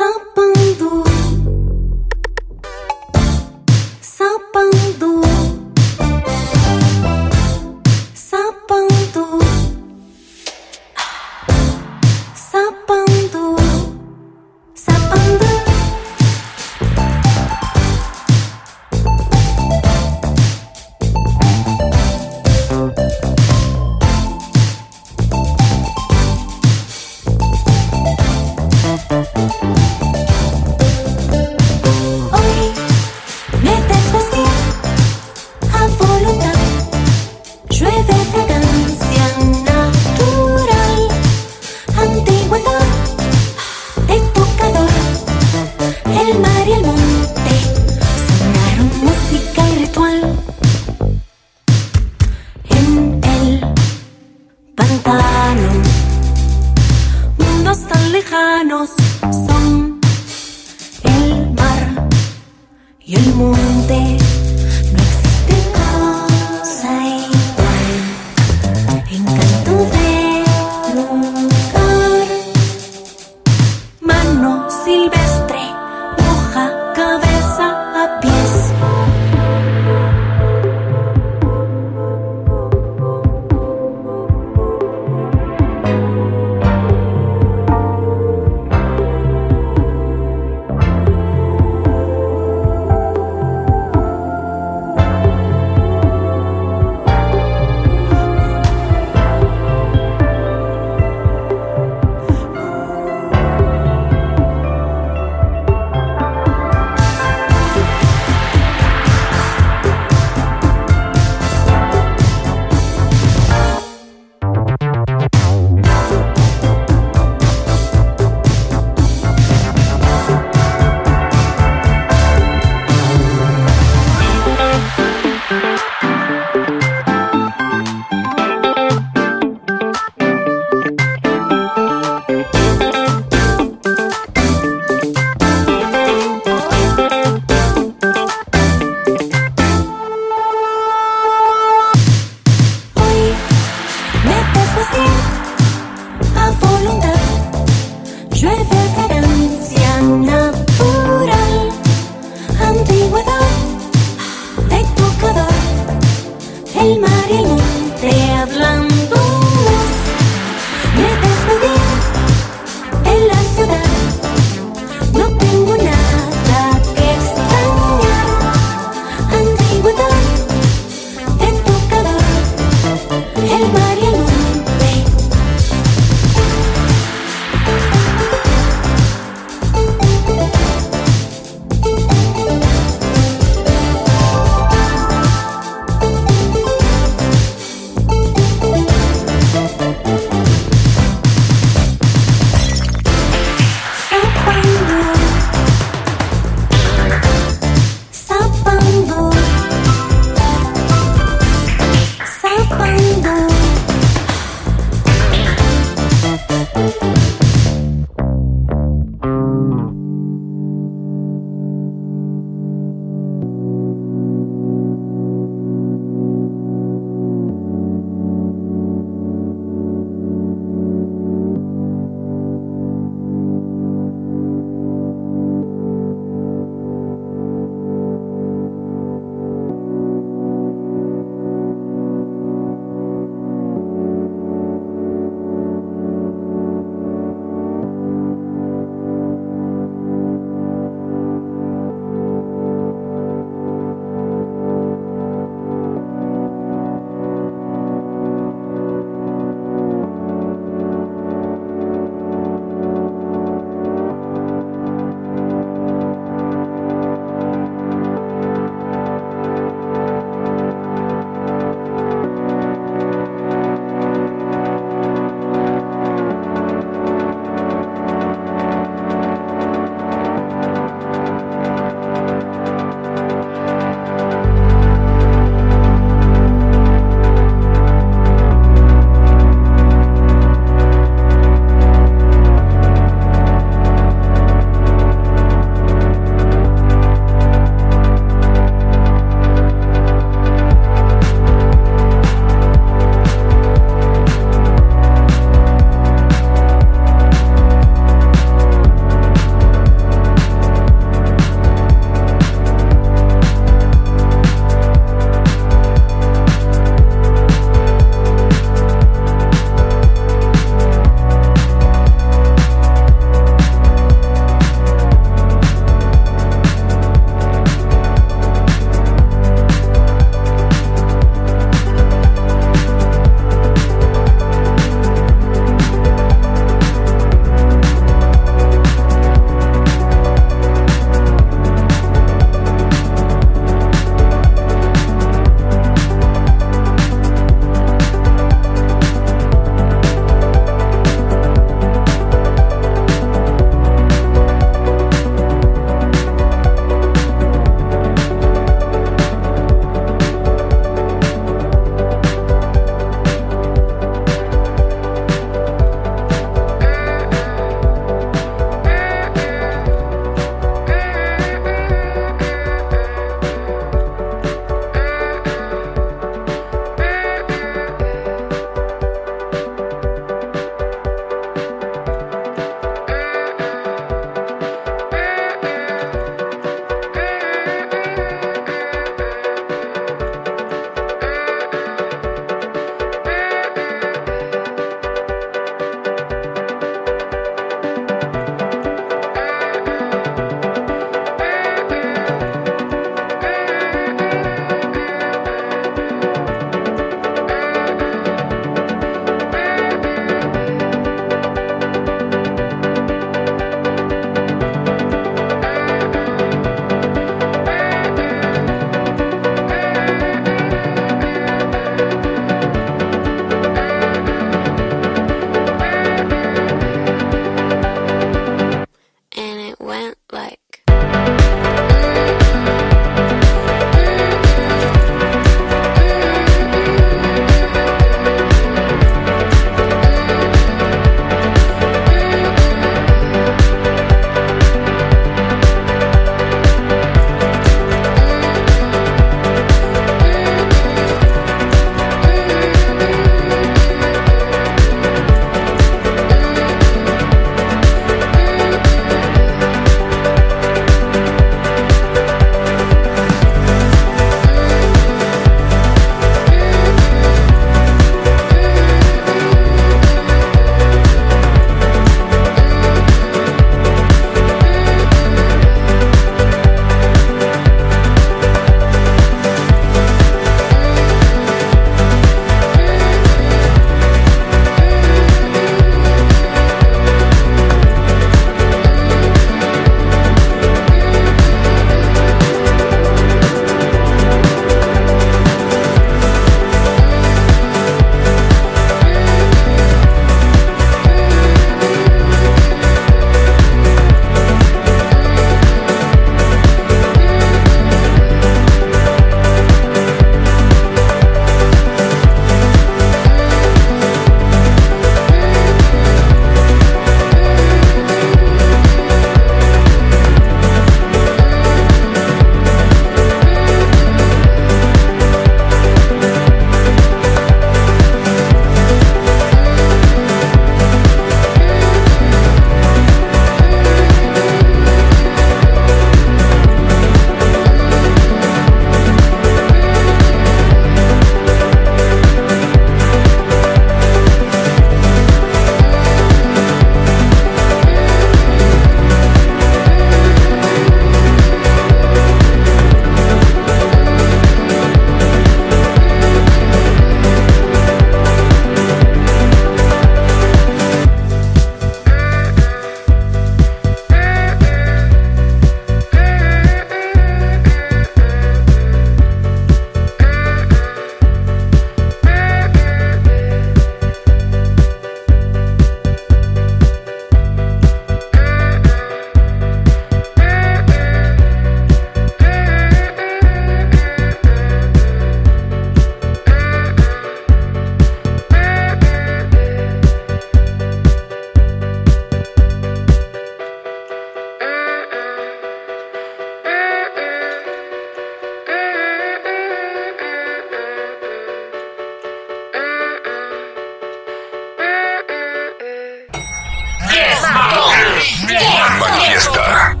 [598.99, 600.00] Манифеста.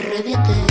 [0.00, 0.69] reviente.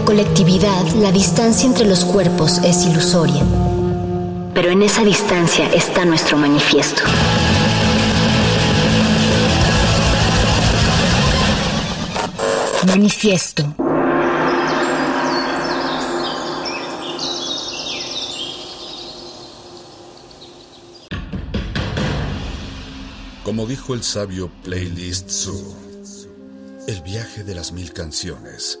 [0.00, 3.44] La colectividad, la distancia entre los cuerpos es ilusoria.
[4.54, 7.02] Pero en esa distancia está nuestro manifiesto.
[12.86, 13.74] Manifiesto.
[23.44, 25.76] Como dijo el sabio Playlist Zoo,
[26.86, 28.80] el viaje de las mil canciones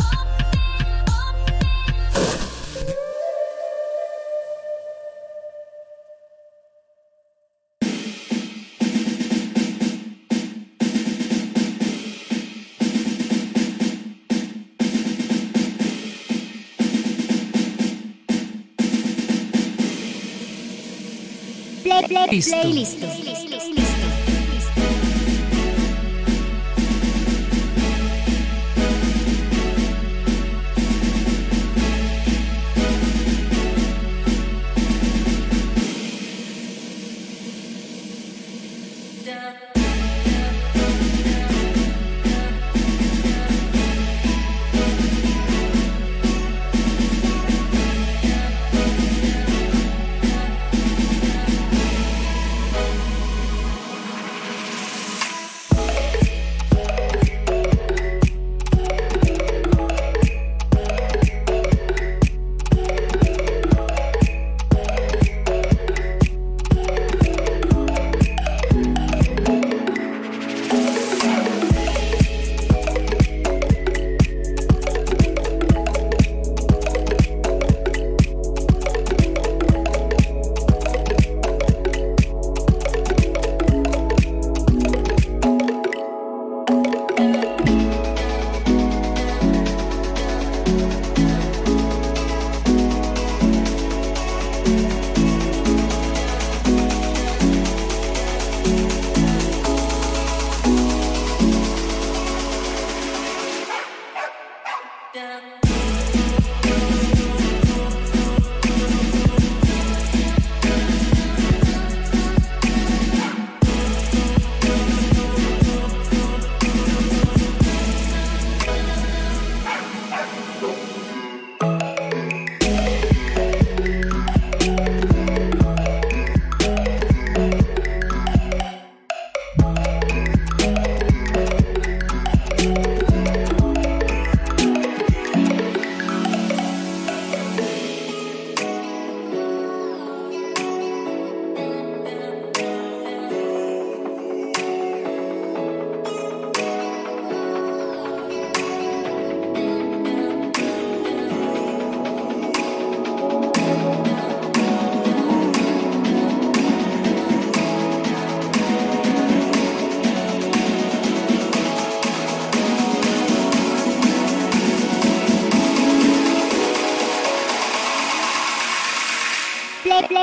[22.41, 23.10] Playlist.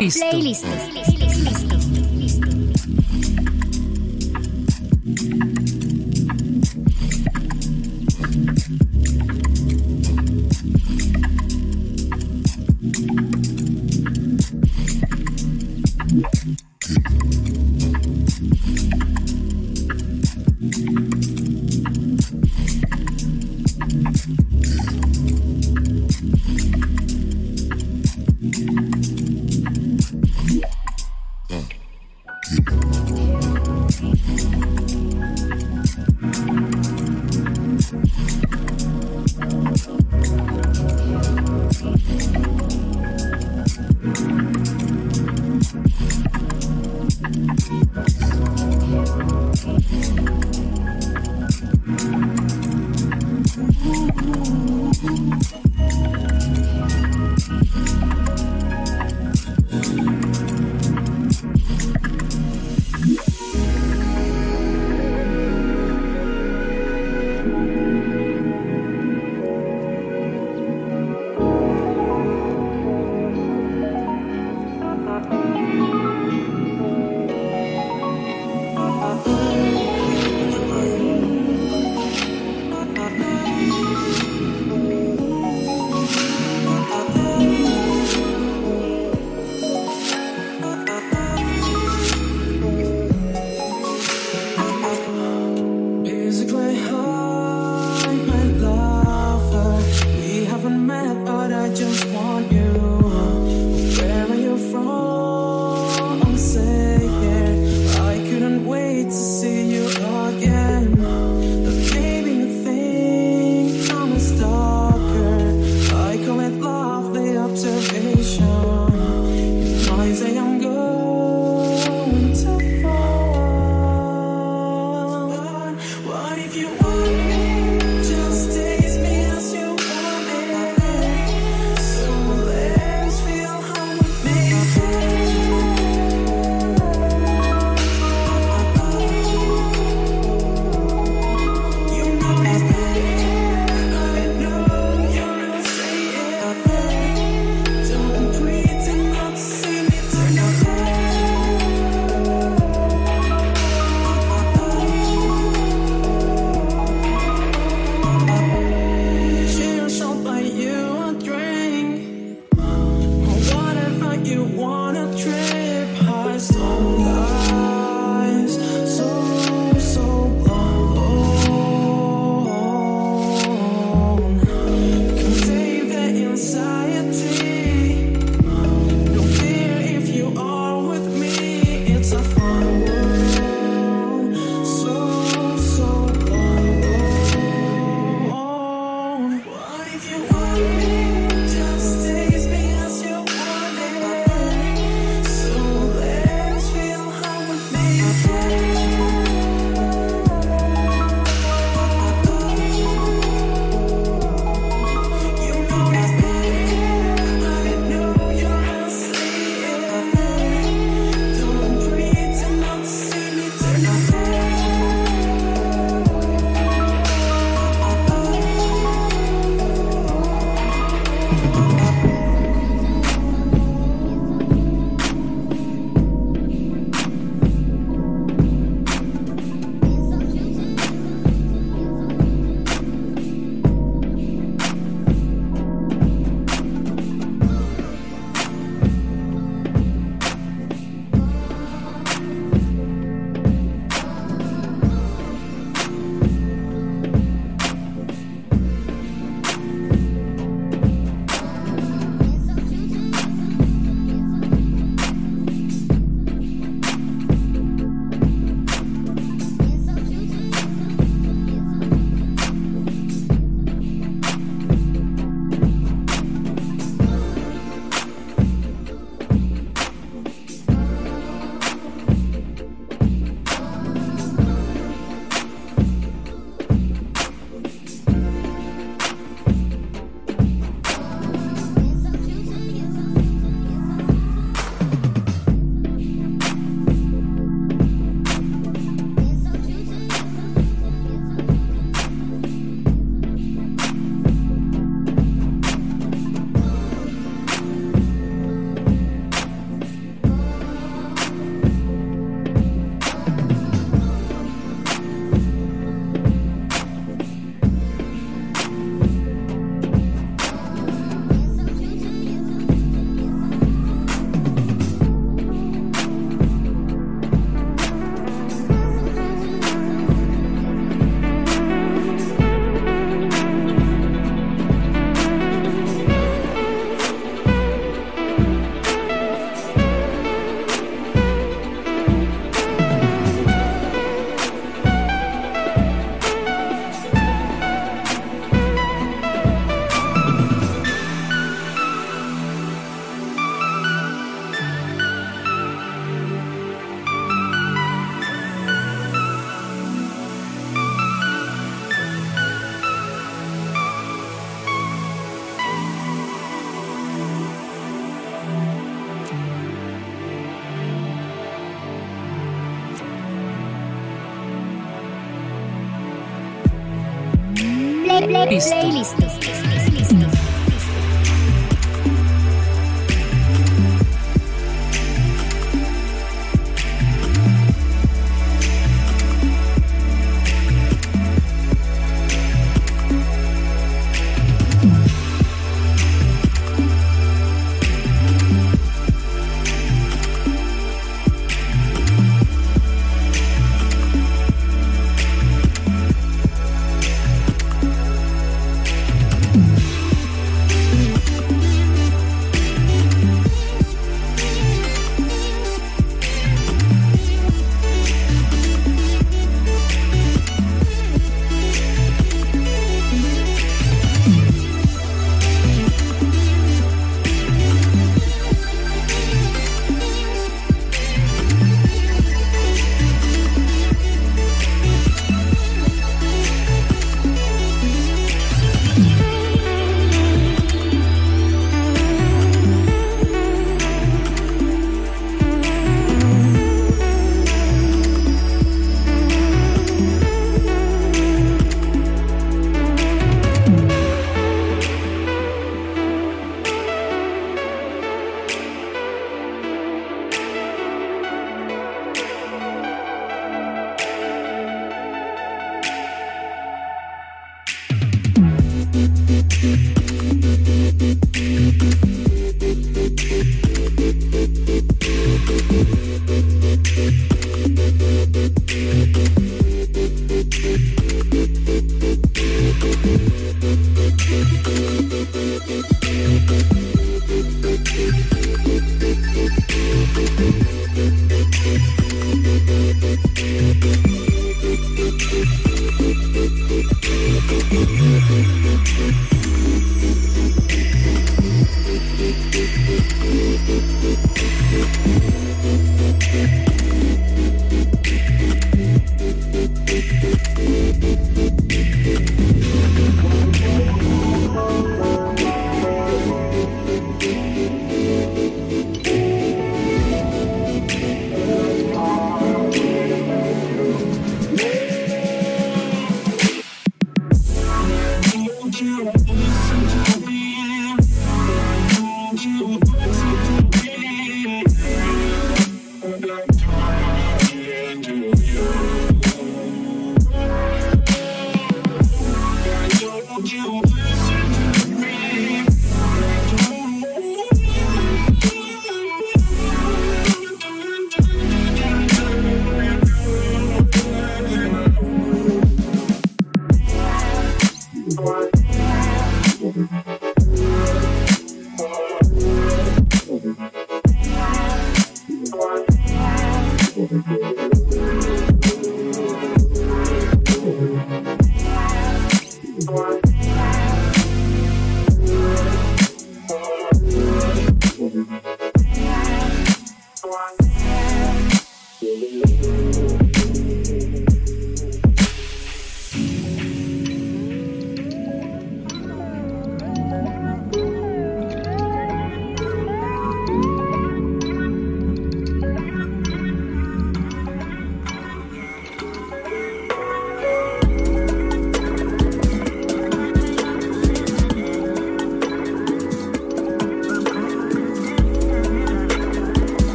[0.00, 0.66] Play, play, Listo.
[0.66, 1.19] Playlist.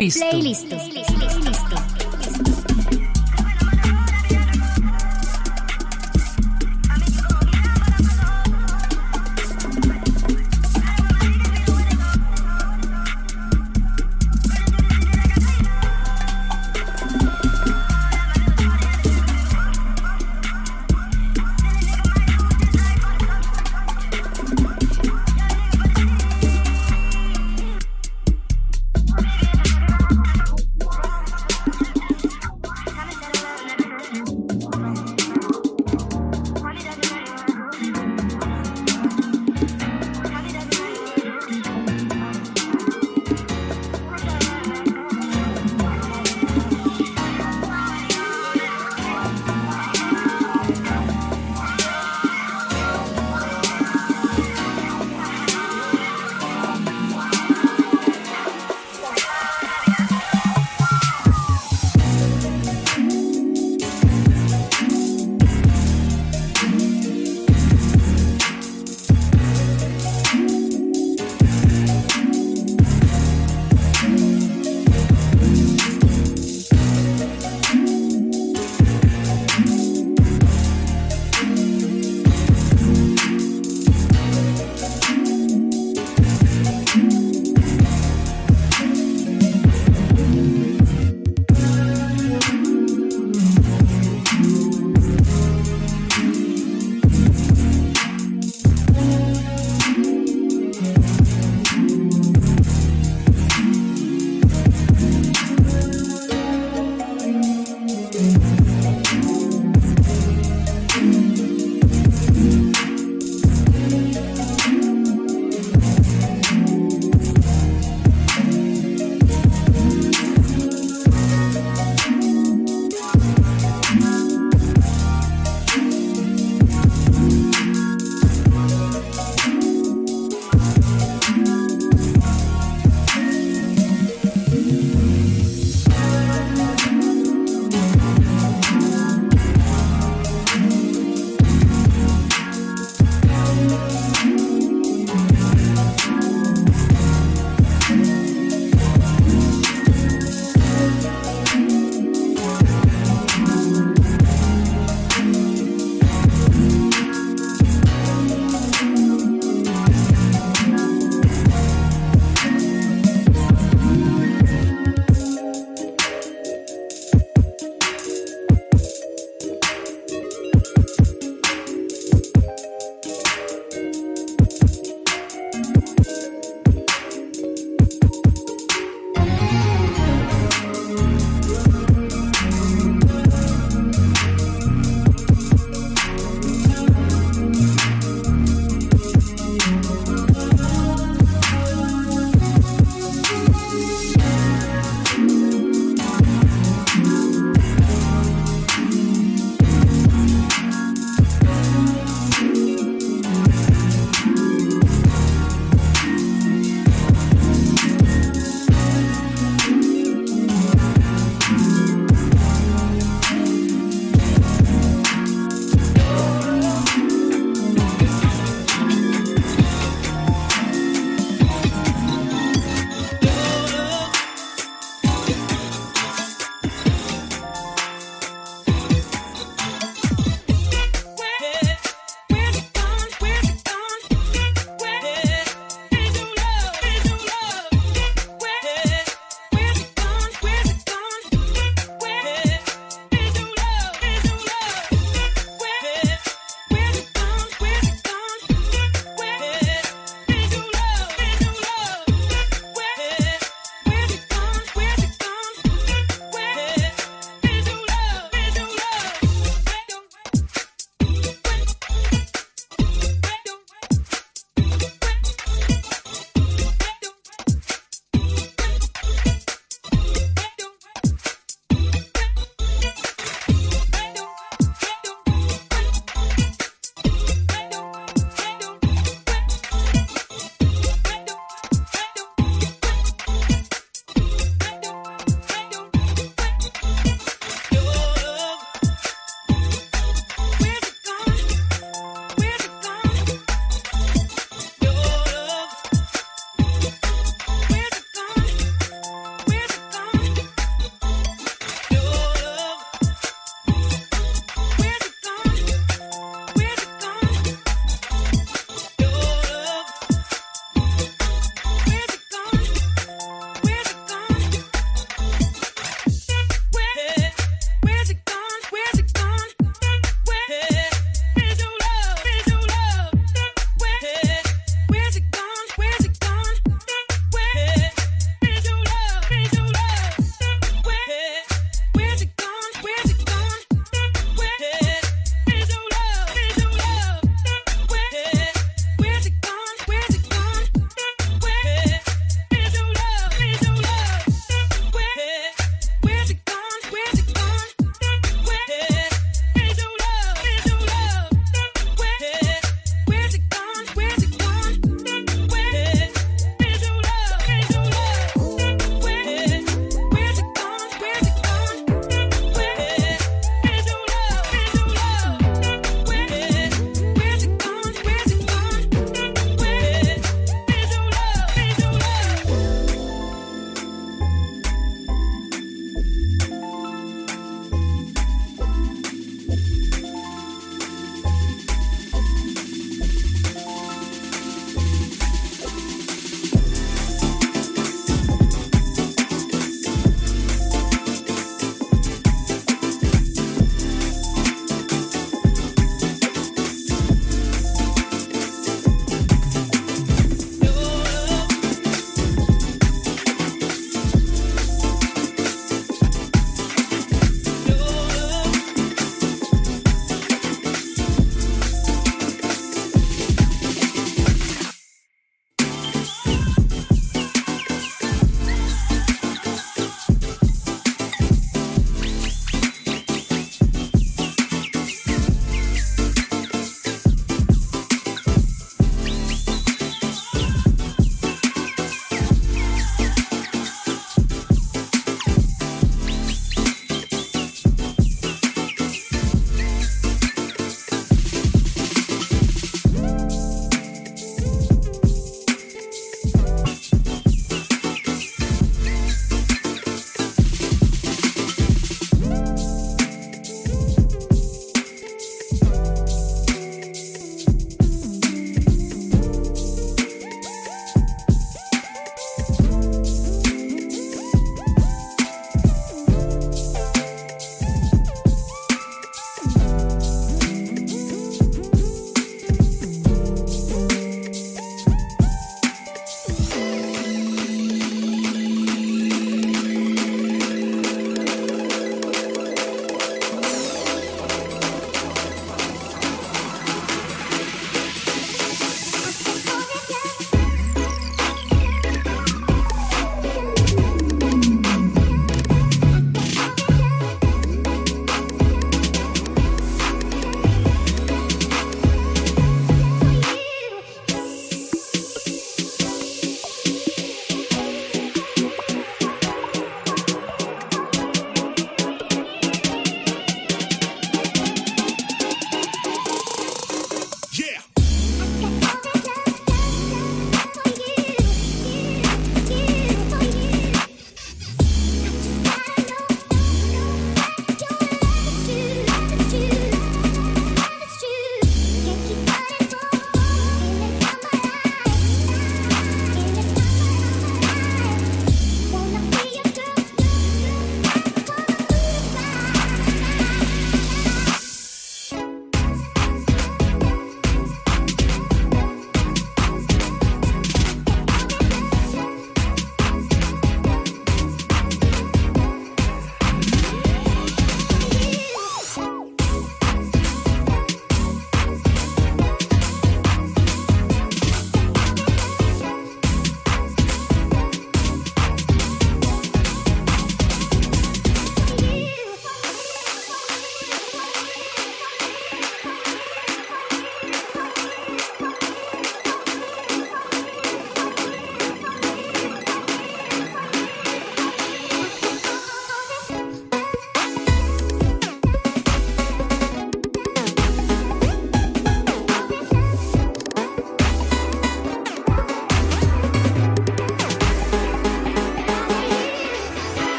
[0.00, 0.99] La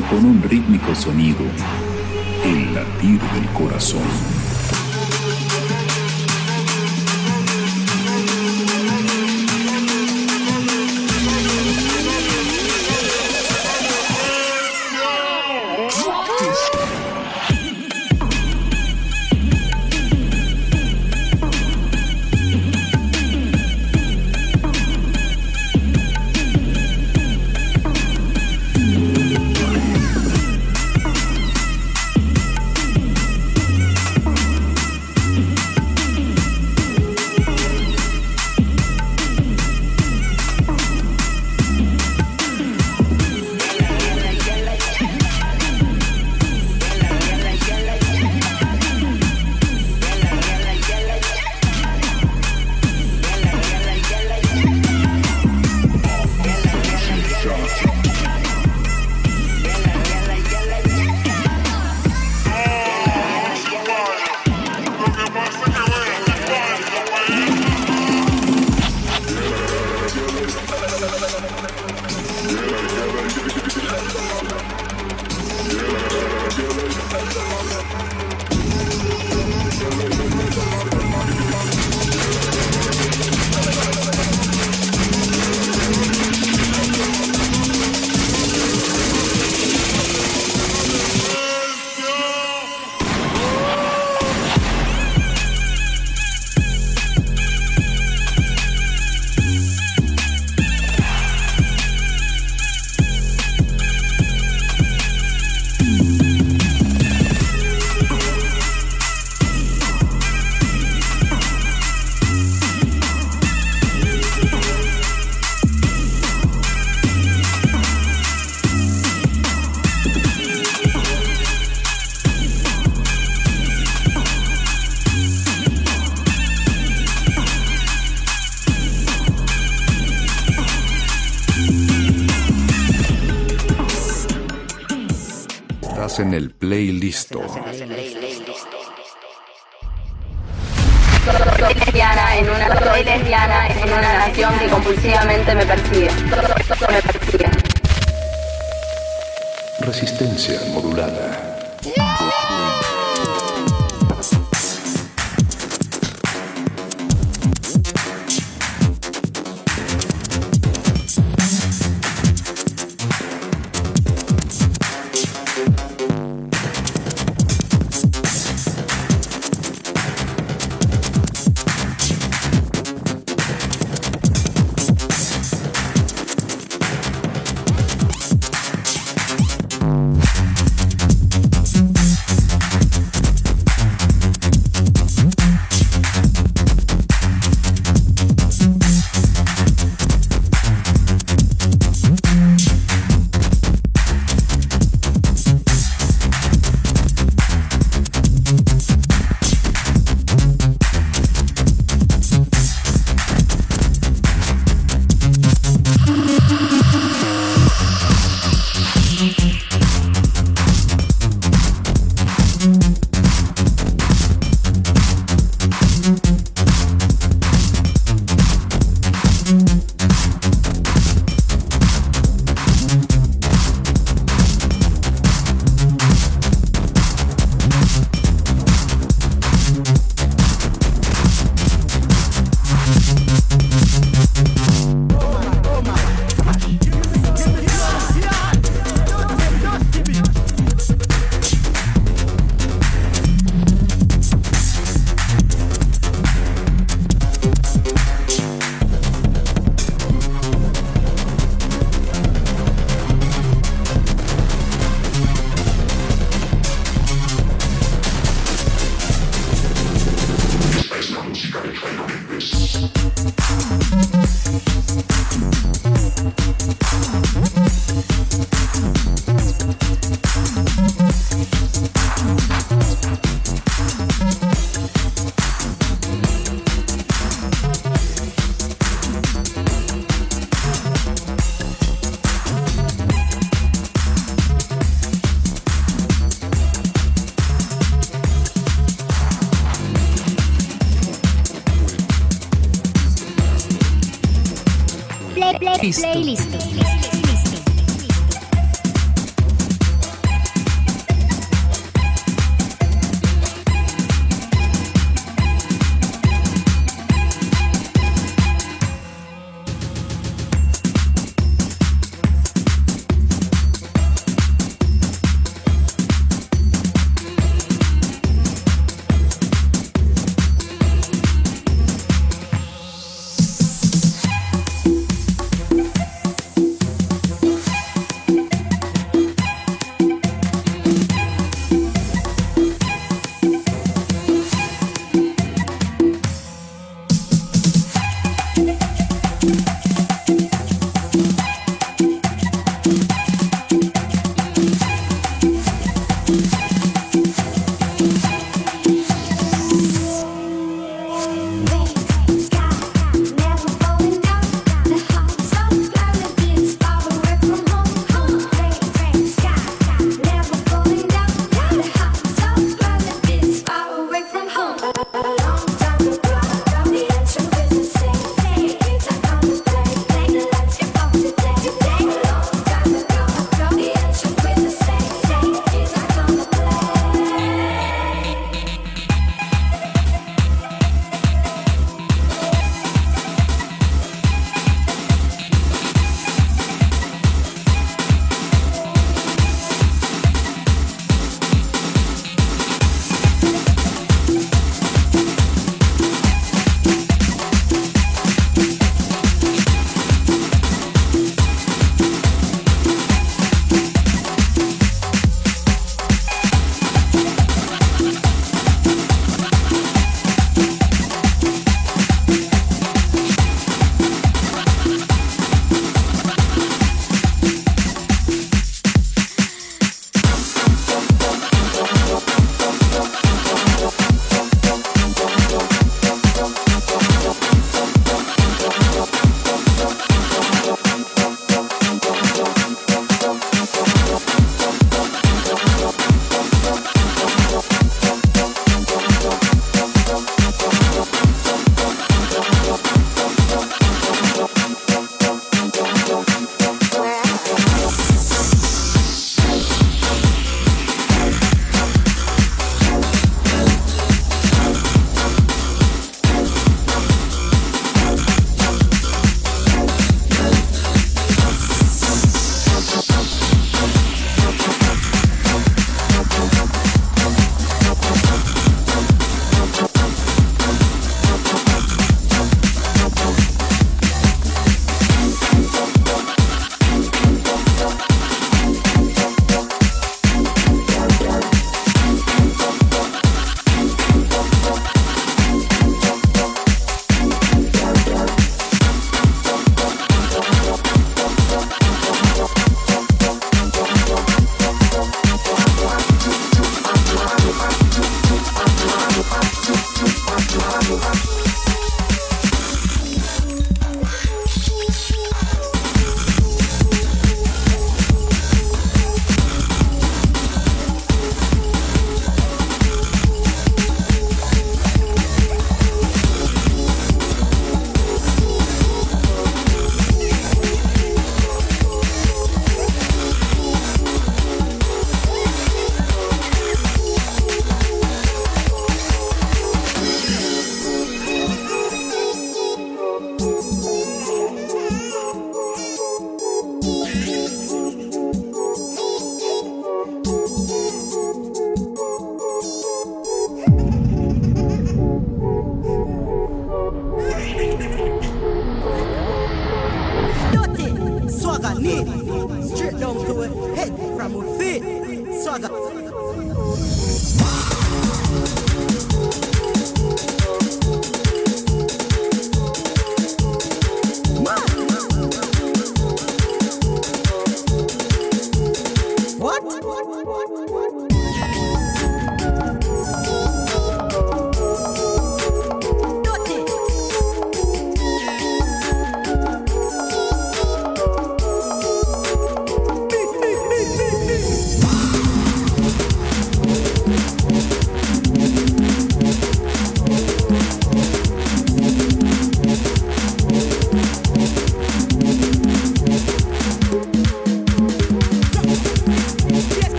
[0.00, 1.44] con un rítmico sonido,
[2.44, 4.31] el latir del corazón.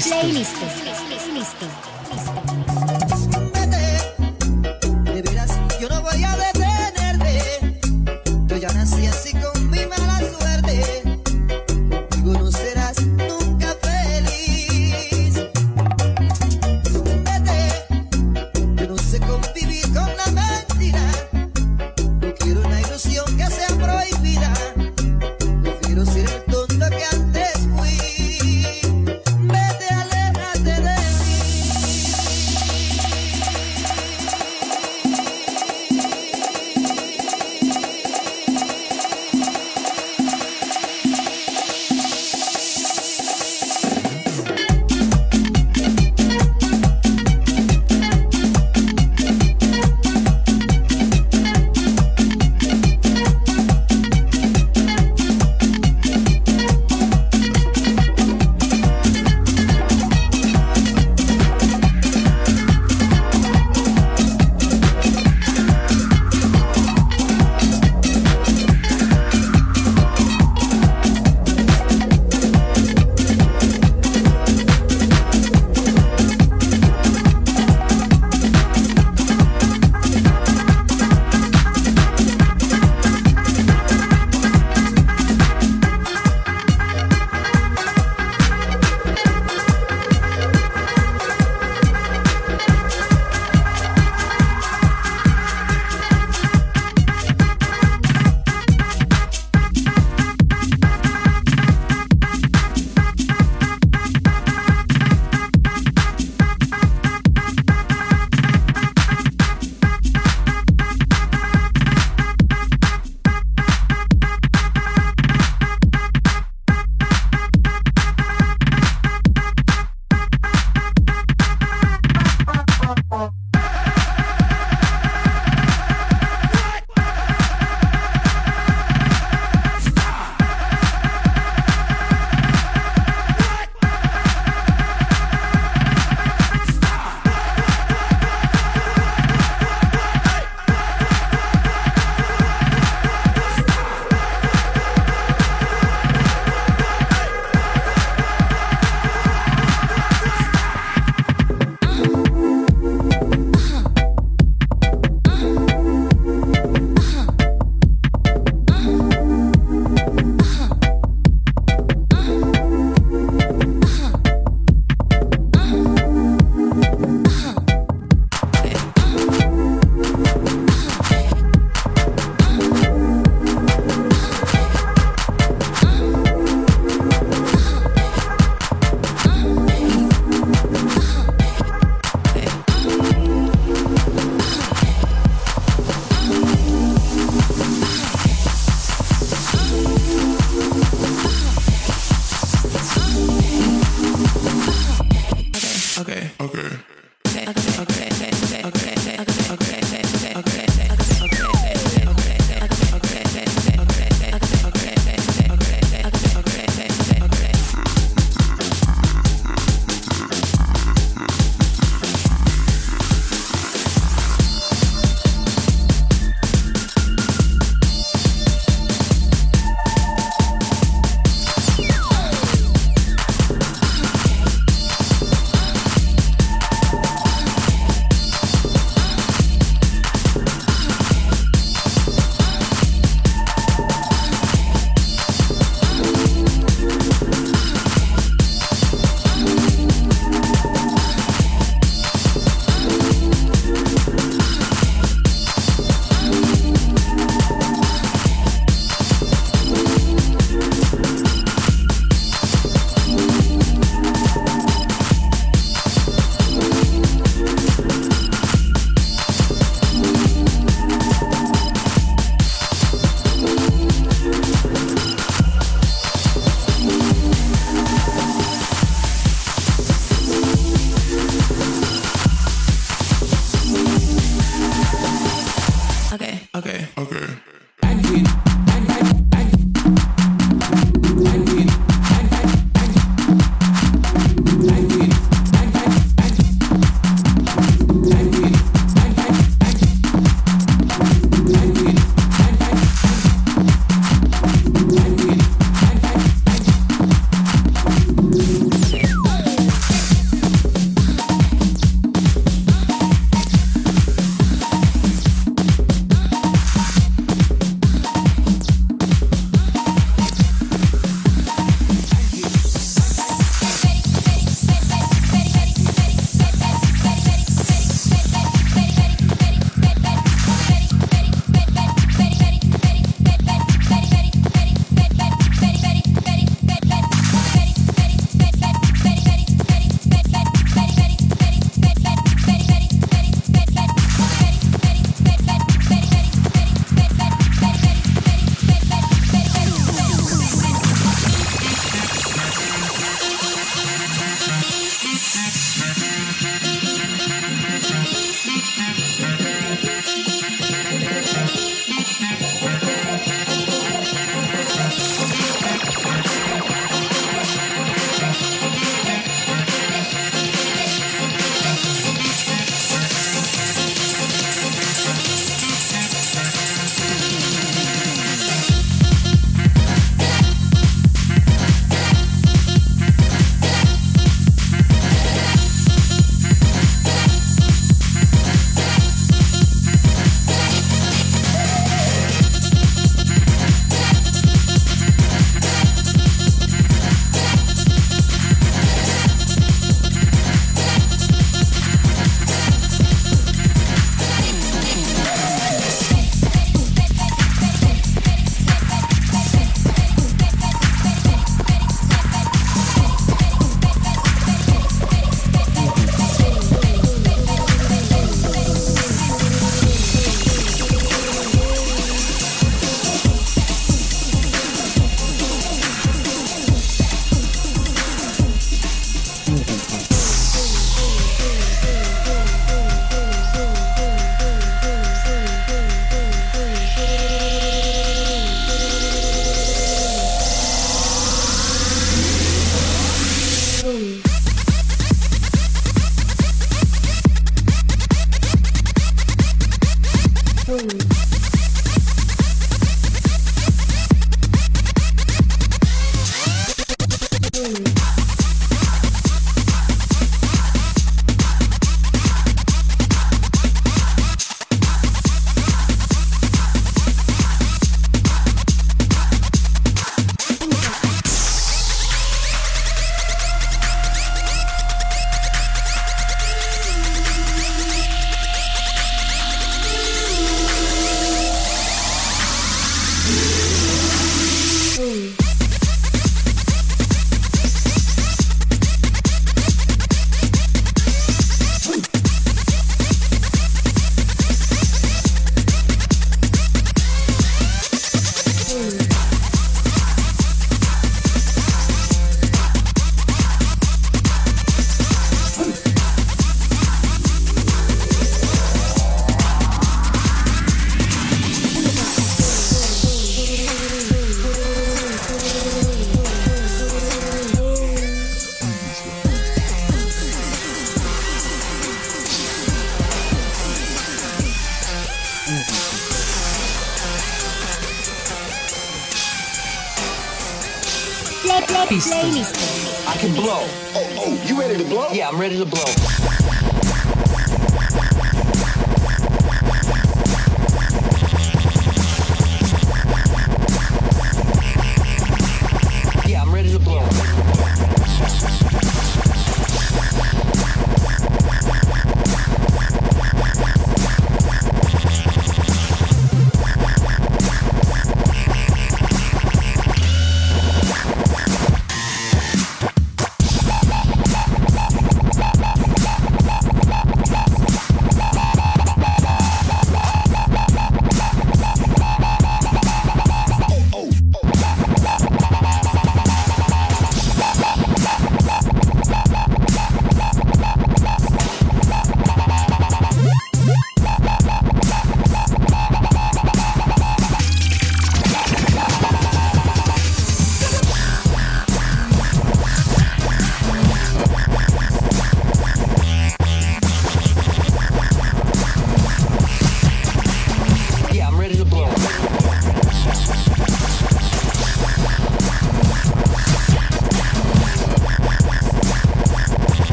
[0.00, 0.26] Listo.
[0.28, 0.59] Listo.